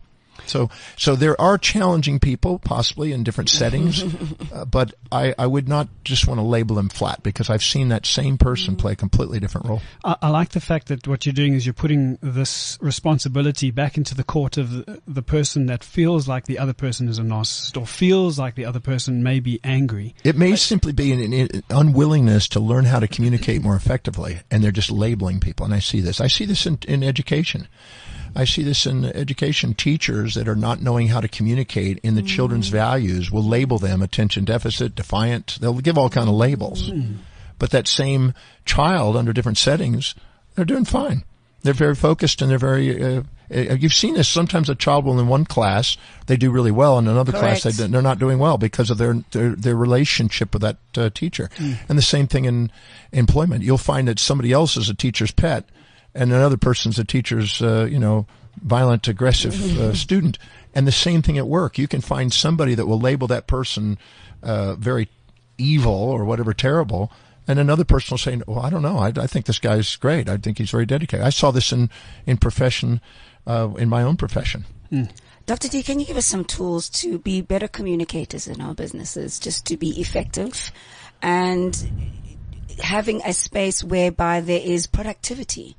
So, 0.46 0.70
so 0.96 1.16
there 1.16 1.40
are 1.40 1.58
challenging 1.58 2.18
people 2.18 2.58
possibly 2.58 3.12
in 3.12 3.24
different 3.24 3.50
settings, 3.50 4.02
uh, 4.52 4.64
but 4.64 4.94
I, 5.12 5.34
I 5.38 5.46
would 5.46 5.68
not 5.68 5.88
just 6.04 6.26
want 6.26 6.38
to 6.38 6.44
label 6.44 6.76
them 6.76 6.88
flat 6.88 7.22
because 7.22 7.50
I've 7.50 7.62
seen 7.62 7.88
that 7.88 8.06
same 8.06 8.38
person 8.38 8.76
play 8.76 8.92
a 8.92 8.96
completely 8.96 9.40
different 9.40 9.66
role. 9.66 9.82
I, 10.04 10.16
I 10.22 10.28
like 10.30 10.50
the 10.50 10.60
fact 10.60 10.88
that 10.88 11.06
what 11.06 11.26
you're 11.26 11.32
doing 11.32 11.54
is 11.54 11.66
you're 11.66 11.72
putting 11.72 12.18
this 12.22 12.78
responsibility 12.80 13.70
back 13.70 13.96
into 13.96 14.14
the 14.14 14.24
court 14.24 14.56
of 14.56 14.70
the, 14.70 15.02
the 15.06 15.22
person 15.22 15.66
that 15.66 15.84
feels 15.84 16.28
like 16.28 16.46
the 16.46 16.58
other 16.58 16.72
person 16.72 17.08
is 17.08 17.18
a 17.18 17.22
narcissist 17.22 17.80
or 17.80 17.86
feels 17.86 18.38
like 18.38 18.54
the 18.54 18.64
other 18.64 18.80
person 18.80 19.22
may 19.22 19.40
be 19.40 19.60
angry. 19.64 20.14
It 20.24 20.36
may 20.36 20.52
but, 20.52 20.58
simply 20.58 20.92
be 20.92 21.12
an, 21.12 21.32
an 21.32 21.62
unwillingness 21.70 22.48
to 22.48 22.60
learn 22.60 22.84
how 22.84 23.00
to 23.00 23.08
communicate 23.08 23.62
more 23.62 23.76
effectively, 23.76 24.40
and 24.50 24.62
they're 24.62 24.70
just 24.70 24.90
labeling 24.90 25.40
people. 25.40 25.64
And 25.64 25.74
I 25.74 25.80
see 25.80 26.00
this. 26.00 26.20
I 26.20 26.26
see 26.26 26.44
this 26.44 26.66
in, 26.66 26.78
in 26.86 27.02
education. 27.02 27.68
I 28.34 28.44
see 28.44 28.62
this 28.62 28.86
in 28.86 29.04
education. 29.04 29.74
Teachers 29.74 30.34
that 30.34 30.48
are 30.48 30.56
not 30.56 30.82
knowing 30.82 31.08
how 31.08 31.20
to 31.20 31.28
communicate 31.28 31.98
in 32.02 32.14
the 32.14 32.22
mm. 32.22 32.26
children's 32.26 32.68
values 32.68 33.30
will 33.30 33.44
label 33.44 33.78
them 33.78 34.02
attention 34.02 34.44
deficit, 34.44 34.94
defiant. 34.94 35.58
They'll 35.60 35.80
give 35.80 35.98
all 35.98 36.10
kind 36.10 36.28
of 36.28 36.34
labels. 36.34 36.90
Mm. 36.90 37.16
But 37.58 37.70
that 37.70 37.88
same 37.88 38.34
child 38.64 39.16
under 39.16 39.32
different 39.32 39.58
settings, 39.58 40.14
they're 40.54 40.64
doing 40.64 40.84
fine. 40.84 41.24
They're 41.62 41.74
very 41.74 41.94
focused 41.94 42.40
and 42.40 42.50
they're 42.50 42.58
very. 42.58 43.02
Uh, 43.02 43.22
uh 43.54 43.74
you've 43.74 43.92
seen 43.92 44.14
this. 44.14 44.28
Sometimes 44.28 44.70
a 44.70 44.74
child 44.74 45.04
will 45.04 45.20
in 45.20 45.28
one 45.28 45.44
class 45.44 45.98
they 46.26 46.36
do 46.36 46.50
really 46.50 46.70
well, 46.70 46.98
in 46.98 47.06
another 47.06 47.32
Correct. 47.32 47.62
class 47.62 47.76
they, 47.76 47.86
they're 47.86 48.00
not 48.00 48.18
doing 48.18 48.38
well 48.38 48.56
because 48.56 48.90
of 48.90 48.96
their 48.96 49.14
their, 49.32 49.50
their 49.50 49.76
relationship 49.76 50.54
with 50.54 50.62
that 50.62 50.78
uh, 50.96 51.10
teacher. 51.10 51.50
Mm. 51.56 51.76
And 51.88 51.98
the 51.98 52.02
same 52.02 52.26
thing 52.26 52.46
in 52.46 52.72
employment. 53.12 53.62
You'll 53.62 53.76
find 53.76 54.08
that 54.08 54.18
somebody 54.18 54.52
else 54.52 54.78
is 54.78 54.88
a 54.88 54.94
teacher's 54.94 55.32
pet 55.32 55.68
and 56.14 56.32
another 56.32 56.56
person's 56.56 56.98
a 56.98 57.04
teacher's, 57.04 57.62
uh, 57.62 57.86
you 57.90 57.98
know, 57.98 58.26
violent, 58.62 59.06
aggressive 59.08 59.78
uh, 59.78 59.94
student. 59.94 60.38
And 60.74 60.86
the 60.86 60.92
same 60.92 61.22
thing 61.22 61.38
at 61.38 61.48
work. 61.48 61.78
You 61.78 61.88
can 61.88 62.00
find 62.00 62.32
somebody 62.32 62.74
that 62.74 62.86
will 62.86 63.00
label 63.00 63.26
that 63.28 63.46
person 63.46 63.98
uh, 64.42 64.74
very 64.76 65.08
evil 65.58 65.92
or 65.92 66.24
whatever 66.24 66.54
terrible, 66.54 67.12
and 67.46 67.58
another 67.58 67.84
person 67.84 68.14
will 68.14 68.18
say, 68.18 68.40
"Well, 68.46 68.60
I 68.60 68.70
don't 68.70 68.82
know. 68.82 68.98
I, 68.98 69.08
I 69.08 69.26
think 69.26 69.46
this 69.46 69.58
guy's 69.58 69.96
great. 69.96 70.28
I 70.28 70.36
think 70.36 70.58
he's 70.58 70.70
very 70.70 70.86
dedicated." 70.86 71.26
I 71.26 71.30
saw 71.30 71.50
this 71.50 71.72
in 71.72 71.90
in 72.26 72.36
profession, 72.36 73.00
uh, 73.46 73.70
in 73.78 73.88
my 73.88 74.02
own 74.02 74.16
profession. 74.16 74.64
Mm. 74.90 75.10
Dr. 75.46 75.68
D, 75.68 75.82
can 75.82 75.98
you 75.98 76.06
give 76.06 76.16
us 76.16 76.26
some 76.26 76.44
tools 76.44 76.88
to 76.88 77.18
be 77.18 77.40
better 77.40 77.66
communicators 77.66 78.46
in 78.46 78.60
our 78.60 78.74
businesses, 78.74 79.38
just 79.38 79.66
to 79.66 79.76
be 79.76 80.00
effective, 80.00 80.70
and 81.22 82.14
having 82.82 83.20
a 83.24 83.32
space 83.32 83.82
whereby 83.82 84.40
there 84.40 84.60
is 84.62 84.86
productivity? 84.86 85.76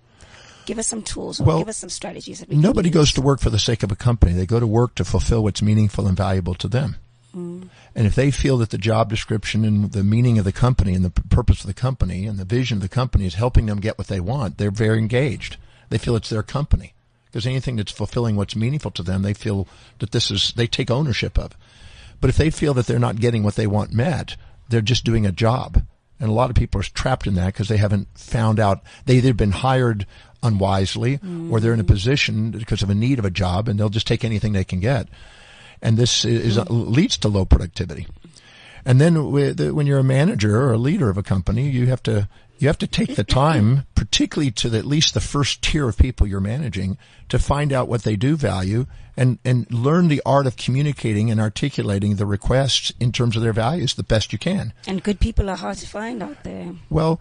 Give 0.65 0.79
us 0.79 0.87
some 0.87 1.01
tools 1.01 1.41
or 1.41 1.43
well, 1.43 1.59
give 1.59 1.69
us 1.69 1.77
some 1.77 1.89
strategies. 1.89 2.45
nobody 2.47 2.89
goes 2.89 3.11
to 3.13 3.21
work 3.21 3.39
for 3.39 3.49
the 3.49 3.59
sake 3.59 3.83
of 3.83 3.91
a 3.91 3.95
company. 3.95 4.33
They 4.33 4.45
go 4.45 4.59
to 4.59 4.67
work 4.67 4.95
to 4.95 5.05
fulfill 5.05 5.43
what's 5.43 5.61
meaningful 5.61 6.07
and 6.07 6.15
valuable 6.15 6.55
to 6.55 6.67
them. 6.67 6.97
Mm. 7.35 7.69
And 7.95 8.07
if 8.07 8.15
they 8.15 8.31
feel 8.31 8.57
that 8.57 8.69
the 8.69 8.77
job 8.77 9.09
description 9.09 9.65
and 9.65 9.91
the 9.91 10.03
meaning 10.03 10.37
of 10.37 10.45
the 10.45 10.51
company 10.51 10.93
and 10.93 11.03
the 11.03 11.09
purpose 11.09 11.61
of 11.61 11.67
the 11.67 11.73
company 11.73 12.25
and 12.25 12.37
the 12.37 12.45
vision 12.45 12.77
of 12.77 12.81
the 12.81 12.89
company 12.89 13.25
is 13.25 13.35
helping 13.35 13.65
them 13.65 13.79
get 13.79 13.97
what 13.97 14.07
they 14.07 14.19
want, 14.19 14.57
they're 14.57 14.71
very 14.71 14.97
engaged. 14.97 15.57
They 15.89 15.97
feel 15.97 16.15
it's 16.15 16.29
their 16.29 16.43
company. 16.43 16.93
Because 17.25 17.47
anything 17.47 17.77
that's 17.77 17.91
fulfilling 17.91 18.35
what's 18.35 18.57
meaningful 18.57 18.91
to 18.91 19.03
them, 19.03 19.21
they 19.21 19.33
feel 19.33 19.67
that 19.99 20.11
this 20.11 20.29
is, 20.29 20.51
they 20.55 20.67
take 20.67 20.91
ownership 20.91 21.39
of. 21.39 21.55
But 22.19 22.29
if 22.29 22.37
they 22.37 22.49
feel 22.49 22.73
that 22.73 22.87
they're 22.87 22.99
not 22.99 23.19
getting 23.19 23.43
what 23.43 23.55
they 23.55 23.67
want 23.67 23.93
met, 23.93 24.35
they're 24.69 24.81
just 24.81 25.05
doing 25.05 25.25
a 25.25 25.31
job. 25.31 25.83
And 26.19 26.29
a 26.29 26.33
lot 26.33 26.49
of 26.49 26.55
people 26.55 26.81
are 26.81 26.83
trapped 26.83 27.25
in 27.25 27.35
that 27.35 27.47
because 27.47 27.67
they 27.67 27.77
haven't 27.77 28.07
found 28.15 28.59
out, 28.59 28.83
they 29.05 29.15
either 29.15 29.33
been 29.33 29.51
hired 29.51 30.05
unwisely 30.43 31.17
mm-hmm. 31.17 31.51
or 31.51 31.59
they're 31.59 31.73
in 31.73 31.79
a 31.79 31.85
position 31.85 32.51
because 32.51 32.83
of 32.83 32.89
a 32.89 32.95
need 32.95 33.19
of 33.19 33.25
a 33.25 33.29
job 33.29 33.67
and 33.67 33.79
they'll 33.79 33.89
just 33.89 34.07
take 34.07 34.23
anything 34.23 34.53
they 34.53 34.63
can 34.63 34.79
get. 34.79 35.07
And 35.81 35.97
this 35.97 36.25
is, 36.25 36.57
mm-hmm. 36.57 36.91
leads 36.91 37.17
to 37.19 37.27
low 37.27 37.45
productivity. 37.45 38.07
And 38.85 38.99
then 38.99 39.31
when 39.31 39.87
you're 39.87 39.99
a 39.99 40.03
manager 40.03 40.59
or 40.59 40.73
a 40.73 40.77
leader 40.77 41.09
of 41.09 41.17
a 41.17 41.23
company, 41.23 41.69
you 41.69 41.87
have 41.87 42.01
to 42.03 42.27
you 42.61 42.67
have 42.67 42.77
to 42.77 42.87
take 42.87 43.15
the 43.15 43.23
time, 43.23 43.87
particularly 43.95 44.51
to 44.51 44.69
the, 44.69 44.77
at 44.77 44.85
least 44.85 45.15
the 45.15 45.19
first 45.19 45.63
tier 45.63 45.89
of 45.89 45.97
people 45.97 46.27
you're 46.27 46.39
managing, 46.39 46.95
to 47.29 47.39
find 47.39 47.73
out 47.73 47.87
what 47.87 48.03
they 48.03 48.15
do 48.15 48.35
value 48.35 48.85
and, 49.17 49.39
and 49.43 49.69
learn 49.71 50.09
the 50.09 50.21
art 50.27 50.45
of 50.45 50.57
communicating 50.57 51.31
and 51.31 51.41
articulating 51.41 52.15
the 52.15 52.25
requests 52.25 52.93
in 52.99 53.11
terms 53.11 53.35
of 53.35 53.41
their 53.41 53.51
values 53.51 53.95
the 53.95 54.03
best 54.03 54.31
you 54.31 54.37
can. 54.37 54.73
And 54.85 55.01
good 55.01 55.19
people 55.19 55.49
are 55.49 55.55
hard 55.55 55.77
to 55.77 55.87
find 55.87 56.21
out 56.21 56.43
there. 56.43 56.73
Well, 56.91 57.19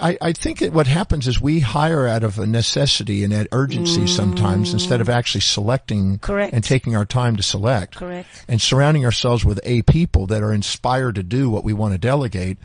I, 0.00 0.18
I 0.20 0.32
think 0.32 0.58
that 0.58 0.72
what 0.72 0.86
happens 0.86 1.26
is 1.26 1.40
we 1.40 1.60
hire 1.60 2.06
out 2.06 2.22
of 2.22 2.38
a 2.38 2.46
necessity 2.46 3.24
and 3.24 3.32
at 3.32 3.48
urgency 3.52 4.02
mm. 4.02 4.08
sometimes 4.08 4.74
instead 4.74 5.00
of 5.00 5.08
actually 5.08 5.40
selecting 5.40 6.18
Correct. 6.18 6.52
and 6.52 6.62
taking 6.62 6.94
our 6.94 7.06
time 7.06 7.36
to 7.36 7.42
select. 7.42 7.96
Correct. 7.96 8.28
And 8.48 8.60
surrounding 8.60 9.06
ourselves 9.06 9.44
with 9.46 9.58
a 9.64 9.80
people 9.82 10.26
that 10.26 10.42
are 10.42 10.52
inspired 10.52 11.14
to 11.14 11.22
do 11.22 11.48
what 11.48 11.64
we 11.64 11.72
want 11.72 11.92
to 11.92 11.98
delegate 11.98 12.58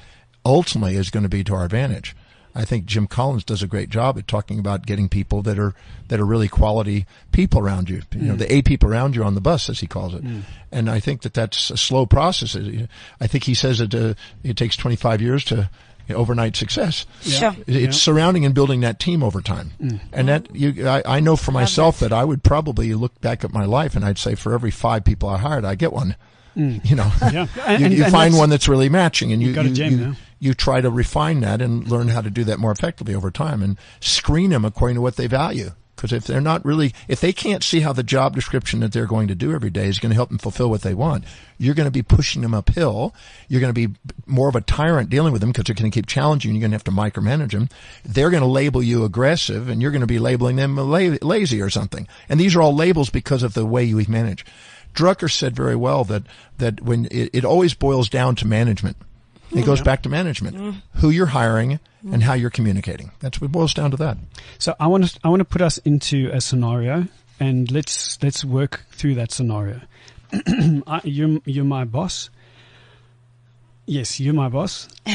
ultimately 0.46 0.98
is 0.98 1.10
going 1.10 1.24
to 1.24 1.30
be 1.30 1.46
to 1.46 1.54
our 1.54 1.64
advantage. 1.64 2.14
I 2.54 2.66
think 2.66 2.86
Jim 2.86 3.08
Collins 3.08 3.46
does 3.46 3.64
a 3.64 3.68
great 3.68 3.90
job 3.90 4.18
at 4.18 4.28
talking 4.28 4.60
about 4.60 4.86
getting 4.86 5.08
people 5.08 5.42
that 5.44 5.58
are 5.58 5.74
that 6.10 6.20
are 6.20 6.26
really 6.26 6.50
quality 6.50 7.06
people 7.32 7.62
around 7.62 7.90
you. 7.90 8.02
You 8.12 8.20
mm. 8.20 8.22
know, 8.24 8.36
the 8.36 8.54
A 8.54 8.62
people 8.62 8.90
around 8.90 9.16
you 9.16 9.24
on 9.24 9.36
the 9.36 9.42
bus, 9.42 9.70
as 9.70 9.80
he 9.80 9.88
calls 9.88 10.14
it. 10.14 10.24
Mm. 10.24 10.42
And 10.72 10.90
I 10.90 11.00
think 11.00 11.22
that 11.22 11.34
that's 11.34 11.70
a 11.70 11.78
slow 11.78 12.06
process. 12.06 12.58
I 13.22 13.28
think 13.28 13.46
he 13.46 13.54
says 13.54 13.80
that 13.80 13.96
uh, 13.96 14.16
it 14.44 14.58
takes 14.58 14.76
25 14.76 15.22
years 15.22 15.46
to 15.46 15.70
overnight 16.14 16.56
success. 16.56 17.06
Yeah. 17.22 17.54
Sure. 17.54 17.64
It's 17.68 17.80
yeah. 17.80 17.92
surrounding 17.92 18.46
and 18.46 18.54
building 18.54 18.82
that 18.82 19.00
team 19.00 19.24
over 19.24 19.42
time. 19.42 19.72
Mm. 19.82 20.00
And 20.12 20.28
that 20.30 20.56
you, 20.56 20.88
I, 20.88 21.04
I 21.06 21.20
know 21.20 21.36
for 21.36 21.52
myself 21.52 22.00
that. 22.00 22.10
that 22.10 22.16
I 22.16 22.24
would 22.24 22.44
probably 22.44 22.94
look 22.94 23.20
back 23.22 23.44
at 23.44 23.52
my 23.52 23.66
life 23.66 23.96
and 23.96 24.06
I'd 24.06 24.18
say 24.18 24.36
for 24.36 24.54
every 24.54 24.72
five 24.72 25.04
people 25.04 25.30
I 25.30 25.38
hired, 25.38 25.66
I 25.66 25.76
get 25.76 25.94
one. 25.94 26.16
Mm. 26.56 26.82
You 26.90 26.98
know, 26.98 27.12
yeah. 27.32 27.48
and, 27.66 27.82
you, 27.82 28.00
you 28.00 28.04
and 28.04 28.12
find 28.12 28.36
one 28.36 28.50
that's 28.50 28.68
really 28.68 28.90
matching, 28.90 29.32
and 29.32 29.42
you 29.42 29.54
you, 29.54 29.70
gem, 29.74 30.00
you, 30.00 30.16
you, 30.40 30.54
try 30.54 30.82
to 30.82 30.90
refine 30.90 31.40
that 31.40 31.62
and 31.62 31.88
learn 31.88 32.10
how 32.10 32.20
to 32.20 32.30
do 32.30 32.44
that 32.44 32.60
more 32.60 32.72
effectively 32.72 33.16
over 33.16 33.32
time, 33.32 33.64
and 33.64 33.78
screen 34.02 34.50
them 34.50 34.66
according 34.66 34.96
to 34.96 35.02
what 35.02 35.16
they 35.16 35.28
value. 35.28 35.72
Because 36.02 36.14
if 36.14 36.24
they're 36.24 36.42
not 36.42 36.66
really, 36.66 36.96
if 37.08 37.22
they 37.22 37.32
can't 37.32 37.64
see 37.64 37.82
how 37.82 37.94
the 37.94 38.02
job 38.02 38.34
description 38.34 38.80
that 38.80 38.92
they're 38.92 39.06
going 39.06 39.28
to 39.28 39.36
do 39.36 39.54
every 39.54 39.70
day 39.70 39.88
is 39.88 40.00
going 40.00 40.10
to 40.10 40.16
help 40.16 40.30
them 40.30 40.40
fulfill 40.40 40.72
what 40.72 40.82
they 40.82 40.96
want, 40.96 41.26
you're 41.60 41.76
going 41.76 41.86
to 41.86 41.92
be 41.92 42.02
pushing 42.02 42.42
them 42.42 42.56
uphill. 42.56 43.14
You're 43.48 43.62
going 43.62 43.72
to 43.72 43.88
be 43.88 43.94
more 44.26 44.50
of 44.50 44.56
a 44.56 44.62
tyrant 44.62 45.12
dealing 45.12 45.32
with 45.32 45.42
them 45.42 45.52
because 45.52 45.66
they're 45.66 45.76
going 45.76 45.92
to 45.92 45.96
keep 45.96 46.08
challenging 46.08 46.50
you. 46.50 46.56
You're 46.56 46.68
going 46.68 46.72
to 46.72 46.76
have 46.76 46.84
to 46.86 46.92
micromanage 46.92 47.52
them. 47.52 47.70
They're 48.04 48.32
going 48.32 48.42
to 48.42 48.48
label 48.48 48.82
you 48.82 49.04
aggressive 49.04 49.70
and 49.70 49.80
you're 49.80 49.92
going 49.92 50.02
to 50.02 50.08
be 50.08 50.18
labeling 50.18 50.56
them 50.56 50.76
lazy 50.76 51.62
or 51.62 51.70
something. 51.70 52.08
And 52.28 52.40
these 52.40 52.56
are 52.56 52.64
all 52.64 52.76
labels 52.76 53.12
because 53.12 53.44
of 53.44 53.54
the 53.54 53.64
way 53.68 53.84
you 53.84 54.04
manage. 54.08 54.44
Drucker 54.96 55.32
said 55.32 55.56
very 55.56 55.76
well 55.76 56.04
that, 56.06 56.24
that 56.58 56.82
when 56.82 57.06
it, 57.12 57.30
it 57.32 57.46
always 57.46 57.76
boils 57.76 58.10
down 58.10 58.36
to 58.38 58.48
management. 58.48 58.98
It 59.54 59.66
goes 59.66 59.82
back 59.82 60.04
to 60.04 60.10
management, 60.10 60.58
mm. 60.58 60.76
who 60.96 61.10
you're 61.10 61.28
hiring 61.28 61.80
and 62.10 62.24
how 62.24 62.34
you're 62.34 62.50
communicating. 62.50 63.12
That's 63.20 63.42
what 63.42 63.52
boils 63.52 63.74
down 63.74 63.92
to 63.92 63.98
that. 63.98 64.18
So 64.60 64.76
I 64.80 64.88
want 64.88 65.08
to 65.08 65.20
I 65.24 65.30
want 65.30 65.42
to 65.42 65.46
put 65.46 65.62
us 65.62 65.78
into 65.80 66.30
a 66.34 66.42
scenario 66.42 67.08
and 67.40 67.72
let's 67.72 68.22
let's 68.24 68.46
work 68.46 68.86
through 68.92 69.16
that 69.16 69.32
scenario. 69.32 69.82
I, 70.34 71.02
you're 71.04 71.40
you're 71.46 71.66
my 71.66 71.86
boss. 71.86 72.30
Yes, 73.86 74.20
you're 74.20 74.34
my 74.34 74.48
boss. 74.48 74.88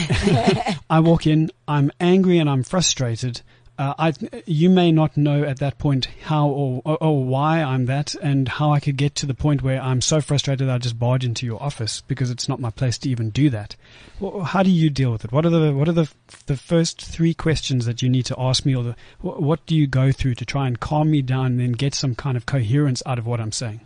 I 0.90 1.00
walk 1.00 1.26
in. 1.26 1.50
I'm 1.66 1.90
angry 2.00 2.38
and 2.38 2.50
I'm 2.50 2.62
frustrated 2.62 3.40
uh, 3.78 3.94
I, 3.98 4.12
you 4.46 4.70
may 4.70 4.90
not 4.90 5.16
know 5.16 5.44
at 5.44 5.58
that 5.58 5.78
point 5.78 6.06
how 6.22 6.48
or, 6.48 6.82
or, 6.84 7.24
why 7.24 7.62
I'm 7.62 7.86
that 7.86 8.14
and 8.14 8.48
how 8.48 8.72
I 8.72 8.80
could 8.80 8.96
get 8.96 9.14
to 9.16 9.26
the 9.26 9.34
point 9.34 9.62
where 9.62 9.80
I'm 9.80 10.00
so 10.00 10.22
frustrated 10.22 10.68
I 10.68 10.78
just 10.78 10.98
barge 10.98 11.24
into 11.24 11.44
your 11.44 11.62
office 11.62 12.00
because 12.00 12.30
it's 12.30 12.48
not 12.48 12.58
my 12.58 12.70
place 12.70 12.96
to 12.98 13.10
even 13.10 13.30
do 13.30 13.50
that. 13.50 13.76
Well, 14.18 14.44
how 14.44 14.62
do 14.62 14.70
you 14.70 14.88
deal 14.88 15.12
with 15.12 15.26
it? 15.26 15.32
What 15.32 15.44
are 15.44 15.50
the 15.50 15.74
what 15.74 15.88
are 15.88 15.92
the 15.92 16.10
the 16.46 16.56
first 16.56 17.02
three 17.02 17.34
questions 17.34 17.84
that 17.84 18.00
you 18.00 18.08
need 18.08 18.24
to 18.26 18.36
ask 18.38 18.64
me, 18.64 18.74
or 18.74 18.82
the, 18.82 18.96
what 19.20 19.66
do 19.66 19.74
you 19.74 19.86
go 19.86 20.10
through 20.10 20.36
to 20.36 20.46
try 20.46 20.66
and 20.66 20.80
calm 20.80 21.10
me 21.10 21.20
down 21.20 21.46
and 21.46 21.60
then 21.60 21.72
get 21.72 21.94
some 21.94 22.14
kind 22.14 22.36
of 22.36 22.46
coherence 22.46 23.02
out 23.04 23.18
of 23.18 23.26
what 23.26 23.40
I'm 23.40 23.52
saying? 23.52 23.80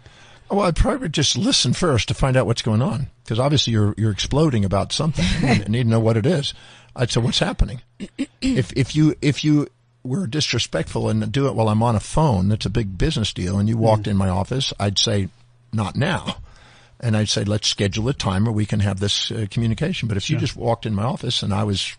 Well, 0.51 0.63
I'd 0.63 0.77
probably 0.77 1.09
just 1.09 1.37
listen 1.37 1.73
first 1.73 2.09
to 2.09 2.15
find 2.15 2.37
out 2.37 2.47
what's 2.47 2.63
going 2.63 2.83
on 2.83 3.09
because 3.25 3.41
obviously 3.41 3.73
you're 3.73 3.95
you're 3.97 4.13
exploding 4.13 4.65
about 4.65 4.93
something 4.93 5.27
and 5.43 5.59
you 5.59 5.65
need 5.69 5.83
to 5.85 5.89
know 5.89 6.01
what 6.01 6.17
it 6.17 6.27
is. 6.27 6.55
I'd 6.95 7.11
say, 7.11 7.21
what's 7.21 7.39
happening? 7.39 7.83
if 8.41 8.73
if 8.77 8.95
you 8.95 9.17
if 9.21 9.43
you 9.43 9.69
were 10.03 10.27
disrespectful 10.27 11.09
and 11.09 11.31
do 11.31 11.47
it 11.47 11.55
while 11.55 11.69
I'm 11.69 11.83
on 11.83 11.97
a 11.97 12.01
phone, 12.01 12.49
that's 12.49 12.67
a 12.67 12.71
big 12.71 12.97
business 12.97 13.33
deal, 13.33 13.59
and 13.59 13.69
you 13.69 13.77
walked 13.77 14.07
in 14.07 14.17
my 14.17 14.29
office, 14.29 14.73
I'd 14.81 14.99
say, 14.99 15.29
not 15.73 15.97
now. 15.97 16.37
And 17.03 17.17
I'd 17.17 17.29
say, 17.31 17.45
let's 17.45 17.67
schedule 17.69 18.09
a 18.09 18.13
time 18.13 18.45
where 18.45 18.53
we 18.53 18.67
can 18.67 18.81
have 18.81 19.01
this 19.01 19.31
uh, 19.31 19.47
communication. 19.51 20.07
But 20.09 20.17
if 20.19 20.29
you 20.29 20.37
just 20.37 20.55
walked 20.57 20.85
in 20.85 20.95
my 20.95 21.05
office 21.05 21.43
and 21.43 21.53
I 21.55 21.65
was 21.65 21.97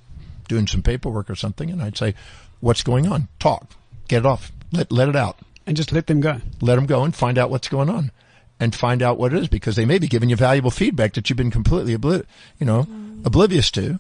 doing 0.47 0.67
some 0.67 0.83
paperwork 0.83 1.29
or 1.29 1.35
something, 1.35 1.71
and 1.71 1.81
I'd 1.81 1.97
say, 1.97 2.13
what's 2.59 2.83
going 2.83 3.07
on? 3.07 3.27
Talk. 3.39 3.67
Get 4.07 4.19
it 4.19 4.25
off. 4.27 4.51
Let, 4.71 4.91
let 4.91 5.09
it 5.09 5.15
out 5.15 5.37
And 5.65 5.75
just 5.75 5.91
let 5.91 6.07
them 6.07 6.21
go. 6.21 6.37
let 6.61 6.75
them 6.75 6.85
go 6.85 7.03
and 7.03 7.15
find 7.15 7.37
out 7.37 7.49
what's 7.49 7.67
going 7.67 7.89
on 7.89 8.11
and 8.59 8.75
find 8.75 9.01
out 9.01 9.17
what 9.17 9.33
it 9.33 9.39
is 9.39 9.47
because 9.47 9.75
they 9.75 9.85
may 9.85 9.97
be 9.97 10.07
giving 10.07 10.29
you 10.29 10.35
valuable 10.35 10.69
feedback 10.71 11.13
that 11.13 11.29
you've 11.29 11.37
been 11.37 11.49
completely 11.51 11.97
obli- 11.97 12.25
you 12.59 12.65
know 12.65 12.85
oblivious 13.25 13.71
to 13.71 13.97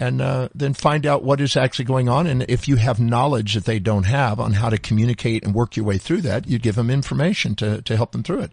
and 0.00 0.20
uh, 0.20 0.48
then 0.54 0.74
find 0.74 1.06
out 1.06 1.22
what 1.22 1.40
is 1.40 1.56
actually 1.56 1.84
going 1.84 2.08
on. 2.08 2.26
And 2.26 2.44
if 2.48 2.66
you 2.66 2.76
have 2.76 2.98
knowledge 2.98 3.54
that 3.54 3.64
they 3.64 3.78
don't 3.78 4.04
have 4.04 4.40
on 4.40 4.54
how 4.54 4.70
to 4.70 4.78
communicate 4.78 5.44
and 5.44 5.54
work 5.54 5.76
your 5.76 5.86
way 5.86 5.98
through 5.98 6.22
that 6.22 6.46
you 6.46 6.58
give 6.58 6.74
them 6.74 6.90
information 6.90 7.54
to, 7.56 7.82
to 7.82 7.96
help 7.96 8.12
them 8.12 8.22
through 8.22 8.40
it 8.40 8.52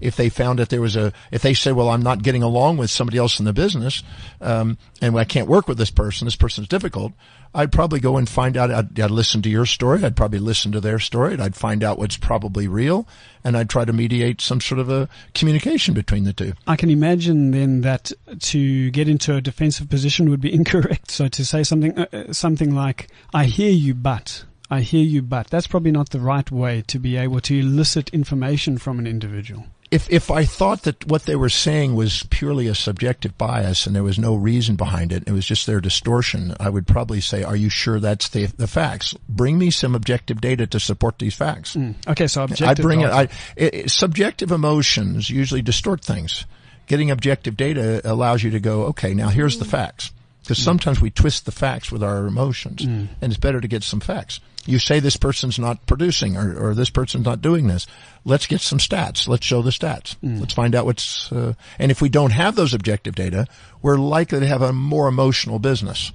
if 0.00 0.16
they 0.16 0.28
found 0.28 0.58
that 0.58 0.68
there 0.68 0.80
was 0.80 0.96
a 0.96 1.12
if 1.30 1.42
they 1.42 1.54
say 1.54 1.72
well 1.72 1.88
i'm 1.88 2.02
not 2.02 2.22
getting 2.22 2.42
along 2.42 2.76
with 2.76 2.90
somebody 2.90 3.18
else 3.18 3.38
in 3.38 3.44
the 3.44 3.52
business 3.52 4.02
um, 4.40 4.78
and 5.00 5.18
i 5.18 5.24
can't 5.24 5.48
work 5.48 5.68
with 5.68 5.78
this 5.78 5.90
person 5.90 6.26
this 6.26 6.36
person's 6.36 6.68
difficult 6.68 7.12
i'd 7.54 7.72
probably 7.72 8.00
go 8.00 8.16
and 8.16 8.28
find 8.28 8.56
out 8.56 8.70
I'd, 8.70 8.98
I'd 8.98 9.10
listen 9.10 9.42
to 9.42 9.48
your 9.48 9.66
story 9.66 10.02
i'd 10.04 10.16
probably 10.16 10.38
listen 10.38 10.72
to 10.72 10.80
their 10.80 10.98
story 10.98 11.34
and 11.34 11.42
i'd 11.42 11.56
find 11.56 11.82
out 11.82 11.98
what's 11.98 12.16
probably 12.16 12.68
real 12.68 13.06
and 13.44 13.56
i'd 13.56 13.70
try 13.70 13.84
to 13.84 13.92
mediate 13.92 14.40
some 14.40 14.60
sort 14.60 14.78
of 14.78 14.90
a 14.90 15.08
communication 15.34 15.94
between 15.94 16.24
the 16.24 16.32
two 16.32 16.52
I 16.66 16.76
can 16.76 16.90
imagine 16.90 17.52
then 17.52 17.82
that 17.82 18.12
to 18.40 18.90
get 18.90 19.08
into 19.08 19.34
a 19.34 19.40
defensive 19.40 19.88
position 19.88 20.30
would 20.30 20.40
be 20.40 20.52
incorrect. 20.60 21.10
So 21.10 21.28
to 21.28 21.44
say 21.44 21.62
something, 21.62 21.96
uh, 21.98 22.06
uh, 22.12 22.32
something 22.32 22.74
like, 22.74 23.08
I 23.32 23.44
hear 23.44 23.70
you, 23.70 23.94
but, 23.94 24.44
I 24.70 24.80
hear 24.80 25.04
you, 25.04 25.22
but, 25.22 25.48
that's 25.48 25.66
probably 25.66 25.92
not 25.92 26.10
the 26.10 26.20
right 26.20 26.50
way 26.50 26.82
to 26.88 26.98
be 26.98 27.16
able 27.16 27.40
to 27.40 27.58
elicit 27.58 28.10
information 28.10 28.78
from 28.78 28.98
an 28.98 29.06
individual. 29.06 29.66
If 29.96 30.08
if 30.10 30.30
I 30.30 30.44
thought 30.44 30.82
that 30.82 31.06
what 31.06 31.24
they 31.24 31.34
were 31.36 31.48
saying 31.48 31.94
was 31.96 32.22
purely 32.30 32.68
a 32.68 32.74
subjective 32.74 33.36
bias 33.36 33.86
and 33.86 33.96
there 33.96 34.02
was 34.04 34.18
no 34.18 34.34
reason 34.34 34.76
behind 34.76 35.12
it, 35.12 35.24
it 35.26 35.32
was 35.32 35.44
just 35.46 35.66
their 35.66 35.80
distortion, 35.80 36.54
I 36.60 36.68
would 36.68 36.86
probably 36.86 37.20
say, 37.20 37.42
"Are 37.42 37.56
you 37.56 37.68
sure 37.70 37.98
that's 37.98 38.28
the 38.28 38.46
the 38.46 38.66
facts? 38.66 39.14
Bring 39.28 39.58
me 39.58 39.70
some 39.70 39.94
objective 39.94 40.40
data 40.40 40.66
to 40.68 40.78
support 40.80 41.18
these 41.18 41.34
facts." 41.34 41.74
Hmm. 41.74 41.92
Okay, 42.06 42.26
so 42.28 42.42
I'd 42.44 42.76
bring 42.82 43.00
it. 43.00 43.10
I, 43.10 43.28
it- 43.56 43.90
Subjective 43.90 44.52
emotions 44.52 45.28
usually 45.30 45.62
distort 45.62 46.04
things. 46.04 46.44
Getting 46.86 47.10
objective 47.10 47.56
data 47.56 48.00
allows 48.04 48.42
you 48.44 48.50
to 48.52 48.60
go, 48.60 48.84
okay, 48.84 49.12
now 49.14 49.28
here's 49.28 49.58
the 49.58 49.64
facts. 49.64 50.12
Because 50.46 50.60
mm. 50.60 50.64
sometimes 50.64 51.00
we 51.00 51.10
twist 51.10 51.44
the 51.44 51.50
facts 51.50 51.90
with 51.90 52.04
our 52.04 52.26
emotions, 52.26 52.82
mm. 52.82 53.08
and 53.20 53.32
it's 53.32 53.36
better 53.36 53.60
to 53.60 53.66
get 53.66 53.82
some 53.82 53.98
facts. 53.98 54.38
You 54.64 54.78
say 54.78 55.00
this 55.00 55.16
person's 55.16 55.58
not 55.58 55.84
producing, 55.86 56.36
or, 56.36 56.68
or 56.68 56.74
this 56.74 56.88
person's 56.88 57.24
not 57.24 57.42
doing 57.42 57.66
this. 57.66 57.88
Let's 58.24 58.46
get 58.46 58.60
some 58.60 58.78
stats. 58.78 59.26
Let's 59.26 59.44
show 59.44 59.60
the 59.60 59.70
stats. 59.70 60.16
Mm. 60.22 60.38
Let's 60.38 60.54
find 60.54 60.76
out 60.76 60.84
what's. 60.84 61.32
Uh, 61.32 61.54
and 61.80 61.90
if 61.90 62.00
we 62.00 62.08
don't 62.08 62.30
have 62.30 62.54
those 62.54 62.74
objective 62.74 63.16
data, 63.16 63.48
we're 63.82 63.98
likely 63.98 64.38
to 64.38 64.46
have 64.46 64.62
a 64.62 64.72
more 64.72 65.08
emotional 65.08 65.58
business 65.58 66.12